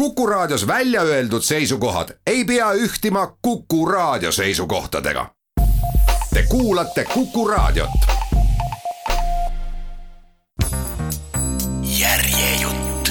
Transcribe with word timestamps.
Kuku 0.00 0.26
Raadios 0.26 0.66
välja 0.66 1.02
öeldud 1.02 1.42
seisukohad 1.42 2.08
ei 2.26 2.44
pea 2.44 2.72
ühtima 2.72 3.36
Kuku 3.42 3.86
Raadio 3.86 4.32
seisukohtadega. 4.32 5.30
Te 6.34 6.42
kuulate 6.48 7.04
Kuku 7.04 7.48
Raadiot. 7.48 7.90
järjejutt. 11.82 13.10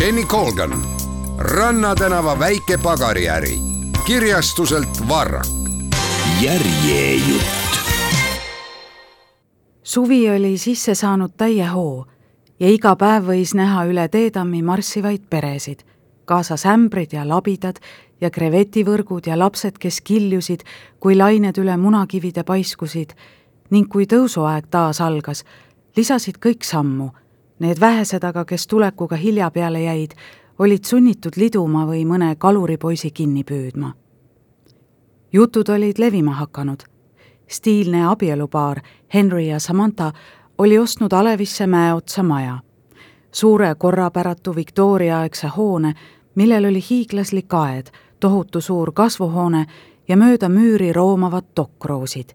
Jenny 0.00 0.24
Colgan, 0.24 0.84
Rannatänava 1.38 2.38
väike 2.38 2.78
pagariäri, 2.78 3.58
kirjastuselt 4.06 5.08
Varrak. 5.08 5.46
järjejutt. 6.40 7.46
suvi 9.82 10.30
oli 10.30 10.58
sisse 10.58 10.94
saanud 10.94 11.30
täie 11.36 11.66
hoo 11.66 12.06
ja 12.60 12.70
iga 12.72 12.96
päev 12.96 13.28
võis 13.30 13.54
näha 13.54 13.84
üle 13.90 14.08
teetammi 14.08 14.62
marssivaid 14.62 15.26
peresid, 15.30 15.82
kaasas 16.24 16.66
ämbrid 16.66 17.12
ja 17.12 17.26
labidad 17.28 17.80
ja 18.20 18.30
krevetivõrgud 18.30 19.26
ja 19.26 19.38
lapsed, 19.38 19.78
kes 19.78 20.00
kiljusid, 20.00 20.64
kui 21.00 21.16
lained 21.16 21.58
üle 21.58 21.76
munakivide 21.76 22.44
paiskusid 22.44 23.14
ning 23.70 23.88
kui 23.90 24.06
tõusuaeg 24.06 24.68
taas 24.70 25.00
algas, 25.00 25.44
lisasid 25.96 26.38
kõik 26.38 26.64
sammu. 26.64 27.10
Need 27.58 27.80
vähesed 27.80 28.24
aga, 28.24 28.44
kes 28.44 28.66
tulekuga 28.66 29.16
hilja 29.16 29.50
peale 29.50 29.80
jäid, 29.82 30.12
olid 30.58 30.84
sunnitud 30.84 31.36
liduma 31.36 31.86
või 31.88 32.04
mõne 32.04 32.34
kaluripoisi 32.38 33.10
kinni 33.10 33.44
püüdma. 33.44 33.94
jutud 35.32 35.68
olid 35.68 35.98
levima 35.98 36.32
hakanud. 36.32 36.82
stiilne 37.48 38.06
abielupaar 38.06 38.80
Henry 39.14 39.46
ja 39.46 39.58
Samantha 39.60 40.12
oli 40.58 40.78
ostnud 40.78 41.12
Alevisse 41.12 41.66
mäeotsa 41.66 42.22
maja. 42.22 42.58
suure 43.32 43.74
korrapäratu 43.74 44.56
viktooriaaegse 44.56 45.48
hoone, 45.56 45.94
millel 46.34 46.64
oli 46.64 46.84
hiiglaslik 46.90 47.54
aed, 47.54 47.86
tohutu 48.20 48.60
suur 48.60 48.92
kasvuhoone 48.92 49.66
ja 50.08 50.16
mööda 50.16 50.48
müüri 50.48 50.92
roomavad 50.92 51.44
dokkroosid. 51.56 52.32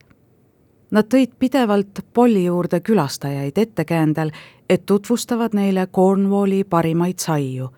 Nad 0.92 1.06
tõid 1.14 1.34
pidevalt 1.40 2.00
Polli 2.14 2.45
juurde 2.45 2.80
külastajaid 2.80 3.58
ettekäändel, 3.58 4.32
et 4.70 4.86
tutvustavad 4.86 5.54
neile 5.54 5.88
Cornwalli 5.88 6.64
parimaid 6.64 7.20
saiu. 7.20 7.70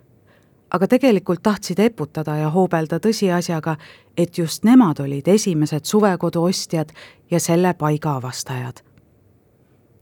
aga 0.73 0.87
tegelikult 0.87 1.43
tahtsid 1.43 1.79
eputada 1.79 2.35
ja 2.35 2.49
hoobelda 2.49 2.97
tõsiasjaga, 2.99 3.75
et 4.17 4.37
just 4.37 4.63
nemad 4.63 4.99
olid 4.99 5.27
esimesed 5.27 5.85
suvekodu 5.85 6.43
ostjad 6.43 6.89
ja 7.31 7.39
selle 7.39 7.73
paiga 7.73 8.15
avastajad 8.15 8.92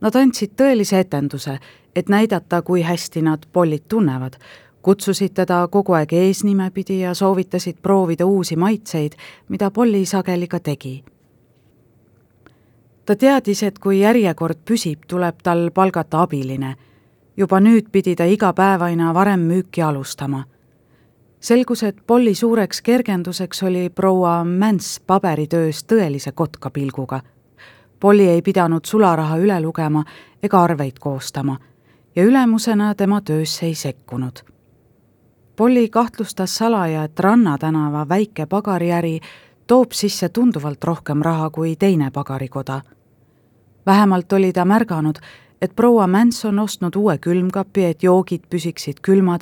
Nad 0.02 0.16
andsid 0.18 0.56
tõelise 0.58 0.98
etenduse, 0.98 1.58
et 1.94 2.08
näidata, 2.10 2.62
kui 2.66 2.82
hästi 2.82 3.22
nad 3.22 3.44
Pollit 3.52 3.84
tunnevad, 3.88 4.34
kutsusid 4.82 5.34
teda 5.38 5.60
kogu 5.70 5.94
aeg 5.94 6.12
eesnime 6.12 6.70
pidi 6.74 7.00
ja 7.00 7.14
soovitasid 7.14 7.78
proovida 7.82 8.26
uusi 8.26 8.56
maitseid, 8.56 9.12
mida 9.48 9.70
Polly 9.70 10.04
sageli 10.04 10.48
ka 10.48 10.60
tegi. 10.60 11.04
ta 13.06 13.16
teadis, 13.16 13.62
et 13.62 13.78
kui 13.78 14.00
järjekord 14.00 14.58
püsib, 14.64 15.06
tuleb 15.06 15.36
tal 15.42 15.70
palgata 15.70 16.22
abiline. 16.22 16.74
juba 17.36 17.60
nüüd 17.60 17.90
pidi 17.92 18.16
ta 18.16 18.24
iga 18.24 18.52
päev 18.52 18.82
aina 18.82 19.14
varem 19.14 19.40
müüki 19.40 19.82
alustama. 19.82 20.44
selgus, 21.40 21.82
et 21.82 21.96
Polly 22.06 22.34
suureks 22.34 22.82
kergenduseks 22.82 23.62
oli 23.62 23.90
proua 23.90 24.44
Mänss 24.44 25.00
paberitöös 25.06 25.84
tõelise 25.84 26.32
kotkapilguga 26.32 27.20
Polly 28.02 28.24
ei 28.28 28.42
pidanud 28.42 28.82
sularaha 28.84 29.36
üle 29.38 29.60
lugema 29.62 30.00
ega 30.42 30.62
arveid 30.62 30.96
koostama 31.00 31.58
ja 32.16 32.24
ülemusena 32.24 32.94
tema 32.94 33.20
töösse 33.20 33.66
ei 33.66 33.74
sekkunud. 33.74 34.40
Polly 35.56 35.88
kahtlustas 35.88 36.56
salaja, 36.56 37.04
et 37.04 37.20
Ranna 37.20 37.58
tänava 37.58 38.08
väike 38.08 38.46
pagariäri 38.46 39.20
toob 39.66 39.92
sisse 39.92 40.28
tunduvalt 40.28 40.84
rohkem 40.84 41.22
raha 41.22 41.50
kui 41.50 41.76
teine 41.76 42.10
pagarikoda. 42.10 42.80
vähemalt 43.86 44.32
oli 44.32 44.52
ta 44.52 44.64
märganud, 44.64 45.18
et 45.60 45.76
proua 45.76 46.06
Manson 46.06 46.58
ostnud 46.58 46.96
uue 46.96 47.18
külmkapi, 47.18 47.84
et 47.84 48.02
joogid 48.02 48.42
püsiksid 48.50 49.00
külmad, 49.02 49.40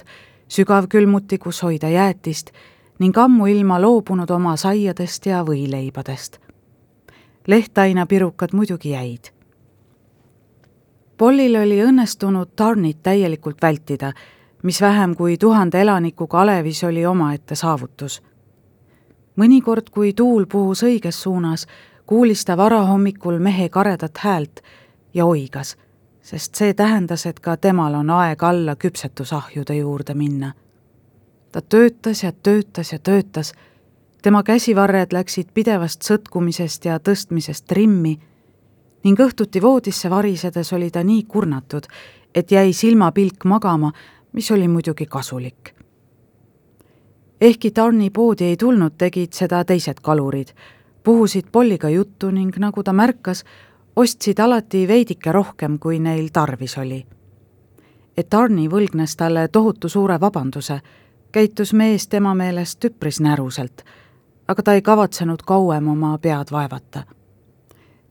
sügavkülmuti, 0.49 1.39
kus 1.39 1.63
hoida 1.63 1.89
jäätist 1.89 2.51
ning 2.99 3.19
ammuilma 3.19 3.81
loobunud 3.81 4.31
oma 4.31 4.57
saiadest 4.57 5.27
ja 5.27 5.45
võileibadest 5.45 6.50
lehtainapirukad 7.47 8.49
muidugi 8.53 8.91
jäid. 8.91 9.33
Pollil 11.17 11.57
oli 11.57 11.83
õnnestunud 11.85 12.49
Tarnit 12.57 13.03
täielikult 13.03 13.63
vältida, 13.63 14.13
mis 14.63 14.81
vähem 14.81 15.17
kui 15.17 15.37
tuhande 15.37 15.81
elanikuga 15.81 16.41
alevis 16.41 16.85
oli 16.85 17.07
omaette 17.07 17.55
saavutus. 17.55 18.23
mõnikord, 19.37 19.91
kui 19.91 20.13
tuul 20.13 20.47
puhus 20.47 20.83
õiges 20.83 21.23
suunas, 21.23 21.67
kuulis 22.07 22.45
ta 22.45 22.57
varahommikul 22.57 23.39
mehe 23.39 23.69
karedat 23.69 24.19
häält 24.19 24.61
ja 25.15 25.27
oigas, 25.27 25.77
sest 26.23 26.55
see 26.55 26.75
tähendas, 26.75 27.27
et 27.27 27.41
ka 27.41 27.57
temal 27.57 27.95
on 27.95 28.11
aeg 28.11 28.43
alla 28.43 28.77
küpsetusahjude 28.77 29.75
juurde 29.75 30.15
minna. 30.15 30.53
ta 31.53 31.61
töötas 31.61 32.23
ja 32.23 32.33
töötas 32.33 32.93
ja 32.93 32.99
töötas 32.99 33.53
tema 34.23 34.43
käsivarred 34.43 35.13
läksid 35.13 35.49
pidevast 35.55 36.05
sõtkumisest 36.05 36.85
ja 36.85 36.99
tõstmisest 36.99 37.65
trimmi 37.69 38.19
ning 39.05 39.21
õhtuti 39.21 39.63
voodisse 39.63 40.11
varisedes 40.11 40.73
oli 40.77 40.91
ta 40.91 41.05
nii 41.05 41.23
kurnatud, 41.25 41.87
et 42.35 42.53
jäi 42.53 42.73
silmapilk 42.73 43.45
magama, 43.45 43.93
mis 44.33 44.51
oli 44.51 44.69
muidugi 44.69 45.07
kasulik. 45.07 45.75
ehkki 47.41 47.71
Tarni 47.71 48.11
poodi 48.11 48.45
ei 48.45 48.57
tulnud, 48.57 48.93
tegid 48.99 49.33
seda 49.33 49.65
teised 49.65 50.01
kalurid, 50.03 50.49
puhusid 51.05 51.47
Polliga 51.53 51.89
juttu 51.89 52.31
ning 52.31 52.57
nagu 52.57 52.83
ta 52.83 52.93
märkas, 52.93 53.45
ostsid 53.97 54.39
alati 54.39 54.89
veidike 54.89 55.33
rohkem, 55.33 55.79
kui 55.79 55.99
neil 55.99 56.29
tarvis 56.33 56.79
oli. 56.79 57.07
et 58.17 58.29
Tarni 58.31 58.69
võlgnes 58.69 59.17
talle 59.17 59.49
tohutu 59.49 59.89
suure 59.89 60.21
vabanduse, 60.21 60.81
käitus 61.33 61.73
mees 61.73 62.09
tema 62.09 62.35
meelest 62.35 62.85
üpris 62.85 63.21
näruselt 63.21 63.85
aga 64.51 64.63
ta 64.63 64.73
ei 64.75 64.83
kavatsenud 64.83 65.43
kauem 65.47 65.89
oma 65.89 66.19
pead 66.19 66.51
vaevata. 66.51 67.03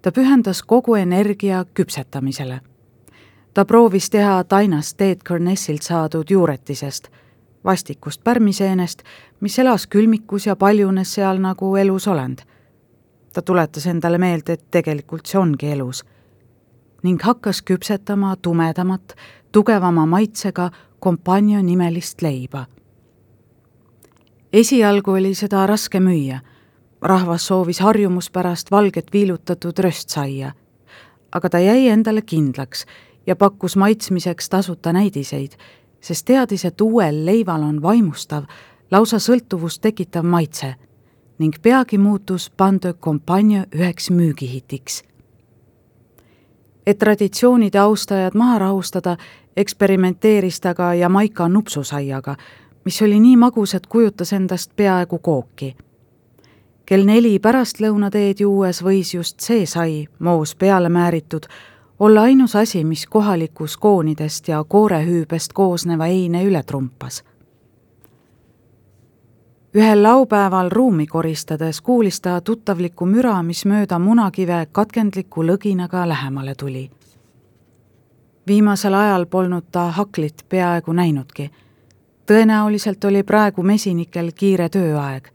ta 0.01 0.11
pühendas 0.11 0.63
kogu 0.63 0.95
energia 0.95 1.66
küpsetamisele. 1.73 2.61
ta 3.53 3.66
proovis 3.66 4.09
teha 4.09 4.44
tainast 4.44 4.97
teed 4.97 5.19
Kõrnessilt 5.29 5.81
saadud 5.81 6.29
juuretisest, 6.29 7.07
vastikust 7.63 8.23
pärmiseenest, 8.23 9.03
mis 9.39 9.59
elas 9.59 9.88
külmikus 9.88 10.45
ja 10.45 10.55
paljunes 10.55 11.13
seal 11.13 11.38
nagu 11.38 11.75
elus 11.75 12.07
olend. 12.07 12.39
ta 13.33 13.41
tuletas 13.41 13.88
endale 13.88 14.17
meelde, 14.17 14.53
et 14.53 14.72
tegelikult 14.72 15.25
see 15.25 15.39
ongi 15.39 15.72
elus. 15.72 16.05
ning 17.03 17.22
hakkas 17.22 17.61
küpsetama 17.61 18.35
tumedamat, 18.41 19.16
tugevama 19.51 20.05
maitsega 20.05 20.72
kompanjon 20.99 21.66
nimelist 21.66 22.22
leiba 22.22 22.66
esialgu 24.53 25.11
oli 25.11 25.35
seda 25.35 25.67
raske 25.67 25.99
müüa. 25.99 26.39
rahvas 27.01 27.47
soovis 27.47 27.79
harjumuspärast 27.79 28.71
valget 28.71 29.13
viilutatud 29.13 29.79
röstsaia. 29.79 30.51
aga 31.31 31.49
ta 31.49 31.59
jäi 31.59 31.87
endale 31.87 32.21
kindlaks 32.21 32.85
ja 33.27 33.35
pakkus 33.35 33.75
maitsmiseks 33.75 34.49
tasuta 34.49 34.93
näidiseid, 34.93 35.51
sest 36.01 36.25
teadis, 36.25 36.65
et 36.65 36.81
uuel 36.81 37.25
leival 37.25 37.63
on 37.63 37.81
vaimustav, 37.81 38.43
lausa 38.91 39.17
sõltuvust 39.17 39.81
tekitav 39.81 40.23
maitse 40.23 40.75
ning 41.39 41.53
peagi 41.61 41.97
muutus 41.97 42.49
Pande 42.49 42.93
Compagno 42.93 43.63
üheks 43.75 44.09
müügihitiks. 44.09 45.03
et 46.85 46.97
traditsioonide 46.97 47.79
austajad 47.79 48.33
maha 48.33 48.59
rahustada, 48.59 49.17
eksperimenteeris 49.57 50.59
ta 50.59 50.73
ka 50.73 50.93
Jamaica 50.93 51.49
nupsusaiaga, 51.49 52.35
mis 52.85 53.01
oli 53.01 53.19
nii 53.19 53.38
magus, 53.38 53.75
et 53.75 53.87
kujutas 53.87 54.34
endast 54.34 54.72
peaaegu 54.76 55.17
kooki. 55.17 55.76
kell 56.85 57.05
neli 57.05 57.40
pärastlõunateed 57.40 58.40
juues 58.40 58.84
võis 58.84 59.14
just 59.14 59.40
see 59.40 59.66
sai, 59.66 60.08
moos 60.20 60.55
peale 60.55 60.90
määritud, 60.90 61.46
olla 61.99 62.22
ainus 62.22 62.55
asi, 62.55 62.84
mis 62.84 63.05
kohalikus 63.08 63.78
koonidest 63.78 64.47
ja 64.47 64.64
koorehüübest 64.64 65.53
koosneva 65.53 66.03
eine 66.03 66.43
üle 66.43 66.64
trumpas. 66.64 67.23
ühel 69.76 70.03
laupäeval 70.03 70.70
ruumi 70.70 71.08
koristades 71.08 71.81
kuulis 71.81 72.22
ta 72.22 72.41
tuttavlikku 72.41 73.05
müra, 73.05 73.43
mis 73.43 73.66
mööda 73.66 73.99
munakive 73.99 74.67
katkendliku 74.72 75.43
lõginaga 75.43 76.08
lähemale 76.09 76.55
tuli. 76.55 76.91
viimasel 78.47 78.93
ajal 78.93 79.26
polnud 79.26 79.64
ta 79.72 79.91
haklit 79.91 80.46
peaaegu 80.49 80.93
näinudki 80.93 81.52
tõenäoliselt 82.29 83.03
oli 83.03 83.23
praegu 83.23 83.64
mesinikel 83.64 84.31
kiire 84.35 84.70
tööaeg. 84.70 85.29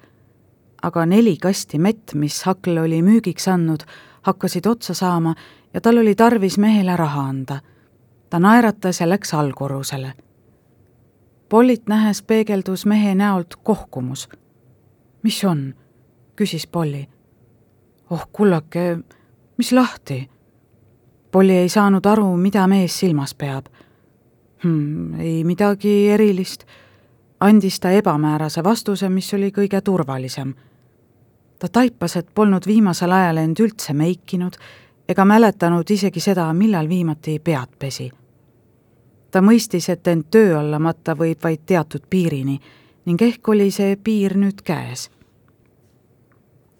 aga 0.83 1.07
neli 1.07 1.37
kasti 1.41 1.79
mett, 1.79 2.15
mis 2.15 2.43
Hakl 2.45 2.77
oli 2.79 3.03
müügiks 3.03 3.49
andnud, 3.49 3.83
hakkasid 4.23 4.67
otsa 4.67 4.95
saama 4.95 5.35
ja 5.75 5.81
tal 5.81 5.99
oli 5.99 6.15
tarvis 6.15 6.59
mehele 6.59 6.97
raha 6.97 7.23
anda. 7.23 7.61
ta 8.31 8.39
naeratas 8.39 9.01
ja 9.01 9.09
läks 9.09 9.35
allkorrusele. 9.35 10.13
Pollit 11.49 11.87
nähes 11.87 12.23
peegeldus 12.23 12.87
mehe 12.87 13.15
näolt 13.15 13.57
kohkumus. 13.63 14.29
mis 15.23 15.45
on? 15.45 15.75
küsis 16.37 16.67
Polly. 16.67 17.07
oh 18.11 18.29
kullake, 18.33 18.99
mis 19.57 19.73
lahti? 19.73 20.31
Polly 21.31 21.53
ei 21.53 21.69
saanud 21.69 22.07
aru, 22.07 22.37
mida 22.37 22.67
mees 22.67 22.99
silmas 22.99 23.35
peab 23.35 23.67
hmm,. 24.65 25.21
ei 25.21 25.45
midagi 25.45 26.09
erilist, 26.09 26.65
andis 27.41 27.81
ta 27.81 27.91
ebamäärase 27.91 28.65
vastuse, 28.65 29.09
mis 29.09 29.35
oli 29.35 29.51
kõige 29.51 29.81
turvalisem. 29.81 30.55
ta 31.59 31.69
taipas, 31.69 32.17
et 32.17 32.29
polnud 32.35 32.67
viimasel 32.67 33.13
ajal 33.13 33.37
end 33.37 33.61
üldse 33.61 33.93
meikinud 33.93 34.57
ega 35.09 35.25
mäletanud 35.25 35.91
isegi 35.91 36.21
seda, 36.21 36.53
millal 36.53 36.89
viimati 36.89 37.39
pead 37.39 37.69
pesi. 37.79 38.11
ta 39.31 39.41
mõistis, 39.41 39.89
et 39.89 40.07
end 40.07 40.25
töö 40.31 40.59
alla 40.59 40.79
matta 40.79 41.15
võib 41.15 41.43
vaid 41.43 41.61
teatud 41.67 42.03
piirini 42.11 42.61
ning 43.05 43.23
ehk 43.23 43.49
oli 43.49 43.71
see 43.71 43.97
piir 43.97 44.37
nüüd 44.37 44.63
käes. 44.65 45.11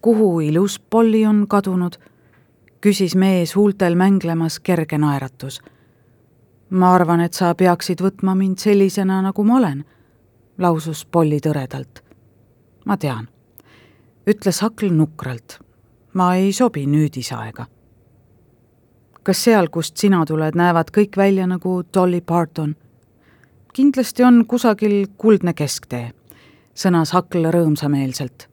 kuhu 0.01 0.39
ilus 0.39 0.79
Polly 0.79 1.25
on 1.25 1.47
kadunud? 1.47 1.97
küsis 2.81 3.15
mees 3.15 3.55
huultel 3.55 3.95
mänglemas 3.95 4.59
kerge 4.59 4.97
naeratus. 4.97 5.61
ma 6.69 6.93
arvan, 6.93 7.19
et 7.19 7.33
sa 7.33 7.55
peaksid 7.55 8.01
võtma 8.01 8.35
mind 8.35 8.57
sellisena, 8.57 9.21
nagu 9.21 9.43
ma 9.43 9.57
olen, 9.57 9.85
lausus 10.57 11.05
Polly 11.05 11.39
tõredalt. 11.39 12.03
ma 12.85 12.97
tean, 12.97 13.27
ütles 14.27 14.61
Hakl 14.61 14.89
nukralt. 14.89 15.59
ma 16.13 16.35
ei 16.35 16.53
sobi 16.53 16.85
nüüdisaega 16.85 17.65
kas 19.25 19.43
seal, 19.43 19.67
kust 19.73 19.97
sina 19.97 20.21
tuled, 20.25 20.53
näevad 20.57 20.91
kõik 20.93 21.17
välja 21.17 21.47
nagu 21.49 21.81
Dolly 21.93 22.21
Parton? 22.21 22.75
kindlasti 23.75 24.23
on 24.23 24.45
kusagil 24.47 25.07
kuldne 25.17 25.53
kesktee, 25.53 26.11
sõnas 26.77 27.11
Hakl 27.11 27.49
rõõmsameelselt. 27.51 28.47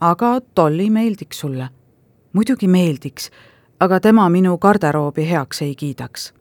aga 0.00 0.40
Dolly 0.56 0.90
meeldiks 0.90 1.38
sulle. 1.38 1.68
muidugi 2.32 2.68
meeldiks, 2.68 3.30
aga 3.80 4.00
tema 4.00 4.28
minu 4.28 4.58
garderoobi 4.58 5.28
heaks 5.30 5.62
ei 5.62 5.74
kiidaks. 5.74 6.32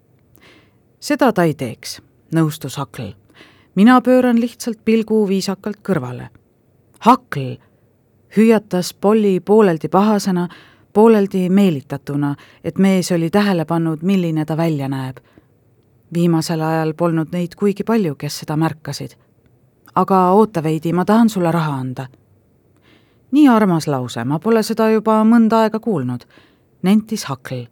seda 0.99 1.33
ta 1.33 1.43
ei 1.43 1.53
teeks, 1.53 2.01
nõustus 2.35 2.77
Hakl. 2.77 3.11
Mina 3.75 4.01
pööran 4.01 4.39
lihtsalt 4.41 4.79
pilgu 4.85 5.27
viisakalt 5.27 5.81
kõrvale. 5.83 6.29
Hakl, 6.99 7.55
hüüatas 8.37 8.93
Polly 8.93 9.39
pooleldi 9.39 9.87
pahasena 9.89 10.47
pooleldi 10.93 11.49
meelitatuna, 11.49 12.35
et 12.63 12.77
mees 12.77 13.11
oli 13.11 13.29
tähele 13.29 13.65
pannud, 13.65 14.01
milline 14.01 14.45
ta 14.45 14.57
välja 14.57 14.87
näeb. 14.89 15.17
viimasel 16.13 16.61
ajal 16.61 16.93
polnud 16.93 17.27
neid 17.31 17.55
kuigi 17.55 17.83
palju, 17.83 18.15
kes 18.15 18.39
seda 18.39 18.55
märkasid. 18.55 19.15
aga 19.95 20.31
oota 20.31 20.63
veidi, 20.63 20.93
ma 20.93 21.05
tahan 21.05 21.29
sulle 21.29 21.51
raha 21.51 21.73
anda. 21.73 22.07
nii 23.31 23.47
armas 23.47 23.87
lause, 23.87 24.23
ma 24.23 24.39
pole 24.39 24.63
seda 24.63 24.89
juba 24.89 25.23
mõnda 25.23 25.55
aega 25.55 25.79
kuulnud, 25.79 26.25
nentis 26.81 27.25
Hakl. 27.25 27.65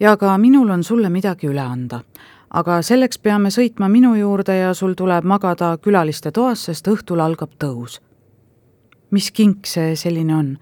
ja 0.00 0.16
ka 0.16 0.38
minul 0.38 0.70
on 0.70 0.84
sulle 0.84 1.08
midagi 1.08 1.46
üle 1.46 1.60
anda 1.60 2.00
aga 2.50 2.80
selleks 2.82 3.18
peame 3.18 3.50
sõitma 3.50 3.88
minu 3.88 4.14
juurde 4.18 4.56
ja 4.56 4.74
sul 4.74 4.94
tuleb 4.98 5.24
magada 5.24 5.76
külaliste 5.78 6.32
toas, 6.34 6.64
sest 6.66 6.88
õhtul 6.88 7.20
algab 7.20 7.50
tõus. 7.58 8.00
mis 9.10 9.30
kink 9.30 9.66
see 9.66 9.96
selline 9.96 10.34
on? 10.34 10.58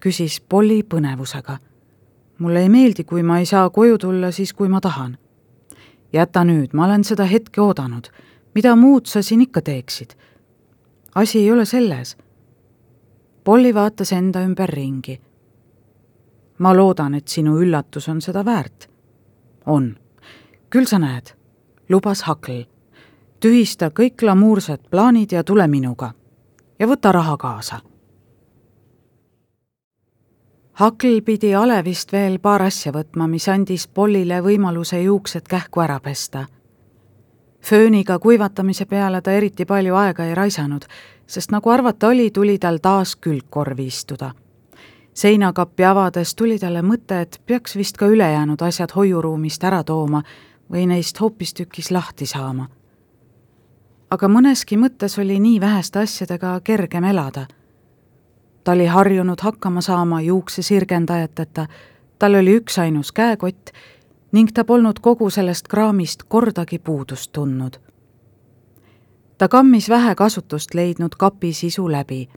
küsis 0.00 0.40
Polly 0.40 0.82
põnevusega. 0.82 1.58
mulle 2.38 2.60
ei 2.62 2.68
meeldi, 2.68 3.04
kui 3.04 3.22
ma 3.22 3.38
ei 3.38 3.46
saa 3.46 3.70
koju 3.70 3.98
tulla 3.98 4.30
siis, 4.30 4.52
kui 4.52 4.68
ma 4.68 4.80
tahan. 4.80 5.18
jäta 6.12 6.44
nüüd, 6.44 6.74
ma 6.74 6.84
olen 6.84 7.04
seda 7.04 7.24
hetke 7.24 7.60
oodanud. 7.60 8.08
mida 8.54 8.76
muud 8.76 9.06
sa 9.06 9.22
siin 9.22 9.40
ikka 9.40 9.60
teeksid? 9.60 10.14
asi 11.14 11.38
ei 11.38 11.52
ole 11.52 11.64
selles. 11.64 12.16
Polly 13.44 13.74
vaatas 13.74 14.12
enda 14.12 14.40
ümber 14.40 14.68
ringi. 14.68 15.20
ma 16.58 16.76
loodan, 16.76 17.14
et 17.14 17.28
sinu 17.28 17.60
üllatus 17.60 18.08
on 18.08 18.20
seda 18.20 18.44
väärt. 18.44 18.90
on. 19.66 20.03
Küll 20.74 20.86
sa 20.90 20.98
näed, 20.98 21.30
lubas 21.88 22.22
Hakl. 22.22 22.64
tühista 23.40 23.90
kõik 23.94 24.16
glamuursed 24.18 24.88
plaanid 24.90 25.32
ja 25.32 25.44
tule 25.44 25.66
minuga. 25.68 26.10
ja 26.78 26.86
võta 26.86 27.12
raha 27.12 27.36
kaasa 27.36 27.78
Hakl 30.72 31.20
pidi 31.24 31.54
Alevist 31.54 32.12
veel 32.12 32.38
paar 32.38 32.62
asja 32.62 32.92
võtma, 32.92 33.28
mis 33.28 33.48
andis 33.48 33.86
Pollile 33.88 34.40
võimaluse 34.42 34.98
juuksed 35.02 35.46
kähku 35.48 35.80
ära 35.80 36.00
pesta. 36.00 36.46
fööniga 37.62 38.18
kuivatamise 38.18 38.84
peale 38.84 39.20
ta 39.22 39.30
eriti 39.30 39.64
palju 39.64 39.94
aega 39.94 40.24
ei 40.24 40.34
raisanud, 40.34 40.84
sest 41.26 41.50
nagu 41.50 41.70
arvata 41.70 42.08
oli, 42.08 42.30
tuli 42.30 42.58
tal 42.58 42.78
taas 42.78 43.16
külgkorvi 43.16 43.86
istuda. 43.86 44.30
seinakappi 45.14 45.84
avades 45.84 46.34
tuli 46.34 46.58
talle 46.58 46.82
mõte, 46.82 47.20
et 47.20 47.40
peaks 47.46 47.76
vist 47.76 47.96
ka 47.96 48.06
ülejäänud 48.06 48.62
asjad 48.62 48.90
hoiuruumist 48.96 49.64
ära 49.64 49.84
tooma 49.84 50.22
või 50.72 50.86
neist 50.86 51.20
hoopistükkis 51.20 51.90
lahti 51.90 52.26
saama. 52.26 52.68
aga 54.10 54.28
mõneski 54.28 54.76
mõttes 54.76 55.18
oli 55.18 55.40
nii 55.40 55.60
väheste 55.60 55.98
asjadega 55.98 56.60
kergem 56.60 57.04
elada 57.04 57.46
ta 58.64 58.72
oli 58.72 58.86
harjunud 58.86 59.38
hakkama 59.40 59.80
saama 59.80 60.20
juuksesirgendajateta, 60.20 61.66
tal 62.18 62.34
oli 62.34 62.56
üksainus 62.56 63.12
käekott 63.12 63.70
ning 64.32 64.48
ta 64.54 64.64
polnud 64.64 65.00
kogu 65.00 65.30
sellest 65.30 65.68
kraamist 65.68 66.22
kordagi 66.28 66.78
puudust 66.78 67.32
tundnud. 67.32 67.76
ta 69.38 69.48
kammis 69.48 69.88
vähe 69.88 70.14
kasutust 70.14 70.74
leidnud 70.74 71.14
kapi 71.18 71.52
sisu 71.52 71.92
läbi. 71.92 72.28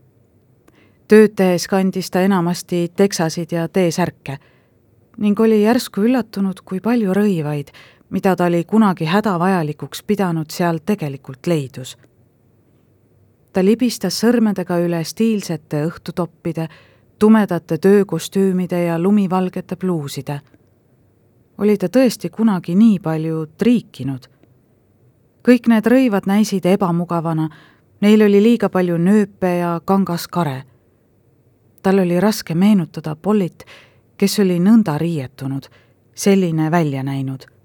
tööd 1.07 1.35
tehes 1.35 1.68
kandis 1.68 2.12
ta 2.12 2.21
enamasti 2.21 2.91
teksasid 2.95 3.51
ja 3.51 3.68
T-särke 3.68 4.38
ning 5.18 5.39
oli 5.39 5.63
järsku 5.63 6.01
üllatunud, 6.01 6.62
kui 6.65 6.79
palju 6.79 7.13
rõivaid, 7.13 7.71
mida 8.09 8.36
ta 8.36 8.45
oli 8.45 8.63
kunagi 8.63 9.06
hädavajalikuks 9.06 10.04
pidanud, 10.04 10.45
seal 10.50 10.80
tegelikult 10.86 11.48
leidus 11.48 11.98
ta 13.57 13.63
libistas 13.65 14.19
sõrmedega 14.21 14.75
üle 14.86 15.00
stiilsete 15.01 15.80
õhtutoppide, 15.88 16.68
tumedate 17.18 17.80
töökostüümide 17.81 18.83
ja 18.83 19.00
lumivalgete 19.01 19.75
pluuside. 19.75 20.42
oli 21.57 21.77
ta 21.77 21.88
tõesti 21.88 22.30
kunagi 22.30 22.75
nii 22.75 23.00
palju 23.00 23.45
triikinud? 23.57 24.27
kõik 25.48 25.68
need 25.68 25.88
rõivad 25.88 26.27
näisid 26.27 26.65
ebamugavana, 26.65 27.50
neil 28.01 28.21
oli 28.21 28.44
liiga 28.44 28.69
palju 28.69 28.98
nööpe 28.98 29.58
ja 29.58 29.81
kangas 29.86 30.27
kare. 30.27 30.63
tal 31.81 32.00
oli 32.00 32.20
raske 32.20 32.55
meenutada 32.55 33.15
Pollit, 33.15 33.65
kes 34.17 34.39
oli 34.39 34.60
nõnda 34.60 34.98
riietunud, 34.98 35.65
selline 36.13 36.72
välja 36.72 37.03
näinud. 37.03 37.56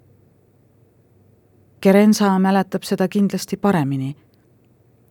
Kerensa 1.83 2.39
mäletab 2.39 2.87
seda 2.87 3.09
kindlasti 3.09 3.57
paremini 3.57 4.17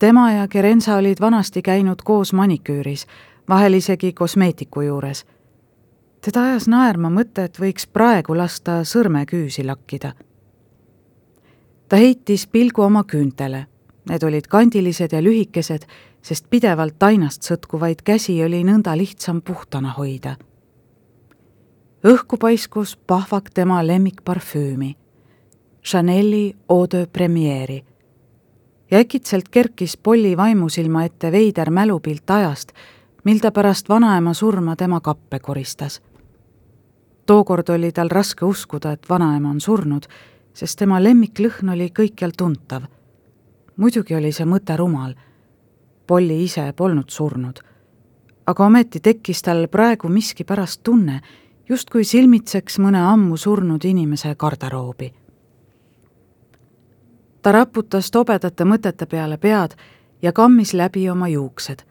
tema 0.01 0.31
ja 0.31 0.47
Kerensa 0.47 0.95
olid 0.95 1.17
vanasti 1.21 1.61
käinud 1.61 1.95
koos 2.03 2.33
maniküüris, 2.33 3.07
vahel 3.49 3.73
isegi 3.73 4.13
kosmeetiku 4.13 4.81
juures. 4.81 5.25
teda 6.21 6.41
ajas 6.43 6.67
naerma 6.67 7.09
mõte, 7.09 7.43
et 7.43 7.59
võiks 7.59 7.85
praegu 7.93 8.37
lasta 8.37 8.81
sõrmeküüsi 8.83 9.65
lakkida. 9.65 10.13
ta 11.89 11.95
heitis 11.95 12.47
pilgu 12.47 12.81
oma 12.81 13.03
küüntele. 13.03 13.65
Need 14.09 14.23
olid 14.23 14.47
kandilised 14.47 15.13
ja 15.13 15.21
lühikesed, 15.21 15.85
sest 16.21 16.49
pidevalt 16.49 17.03
ainast 17.03 17.41
sõtkuvaid 17.43 18.01
käsi 18.03 18.43
oli 18.43 18.63
nõnda 18.63 18.97
lihtsam 18.97 19.41
puhtana 19.41 19.93
hoida. 19.97 20.35
õhku 22.03 22.37
paiskus 22.37 22.97
pahvak 23.07 23.49
tema 23.53 23.87
lemmikparfüümi, 23.87 24.95
Chanel'i 25.83 26.55
Eau 26.69 26.85
de 26.91 27.07
Premiere'i 27.07 27.83
ja 28.91 28.97
äkitselt 28.97 29.49
kerkis 29.49 29.97
Polli 29.97 30.37
vaimusilma 30.37 31.03
ette 31.03 31.31
veider 31.31 31.69
mälupilt 31.71 32.29
ajast, 32.29 32.71
mil 33.23 33.39
ta 33.39 33.51
pärast 33.51 33.89
vanaema 33.89 34.33
surma 34.33 34.75
tema 34.75 34.99
kappe 34.99 35.39
koristas. 35.39 36.01
tookord 37.25 37.69
oli 37.69 37.91
tal 37.91 38.09
raske 38.09 38.45
uskuda, 38.45 38.91
et 38.91 39.09
vanaema 39.09 39.49
on 39.49 39.61
surnud, 39.61 40.05
sest 40.53 40.79
tema 40.79 41.03
lemmiklõhn 41.03 41.73
oli 41.73 41.89
kõikjal 41.99 42.31
tuntav. 42.37 42.83
muidugi 43.75 44.15
oli 44.15 44.31
see 44.31 44.45
mõte 44.45 44.77
rumal. 44.77 45.15
Polli 46.07 46.43
ise 46.43 46.73
polnud 46.73 47.09
surnud. 47.09 47.59
aga 48.45 48.65
ometi 48.65 48.99
tekkis 48.99 49.41
tal 49.41 49.67
praegu 49.67 50.09
miskipärast 50.09 50.83
tunne, 50.83 51.21
justkui 51.69 52.03
silmitseks 52.03 52.79
mõne 52.79 53.01
ammu 53.13 53.37
surnud 53.37 53.85
inimese 53.85 54.35
garderoobi 54.35 55.20
ta 57.41 57.51
raputas 57.51 58.11
tobedate 58.11 58.65
mõtete 58.65 59.05
peale 59.05 59.37
pead 59.37 59.75
ja 60.21 60.33
kammis 60.33 60.73
läbi 60.73 61.09
oma 61.09 61.27
juuksed. 61.27 61.83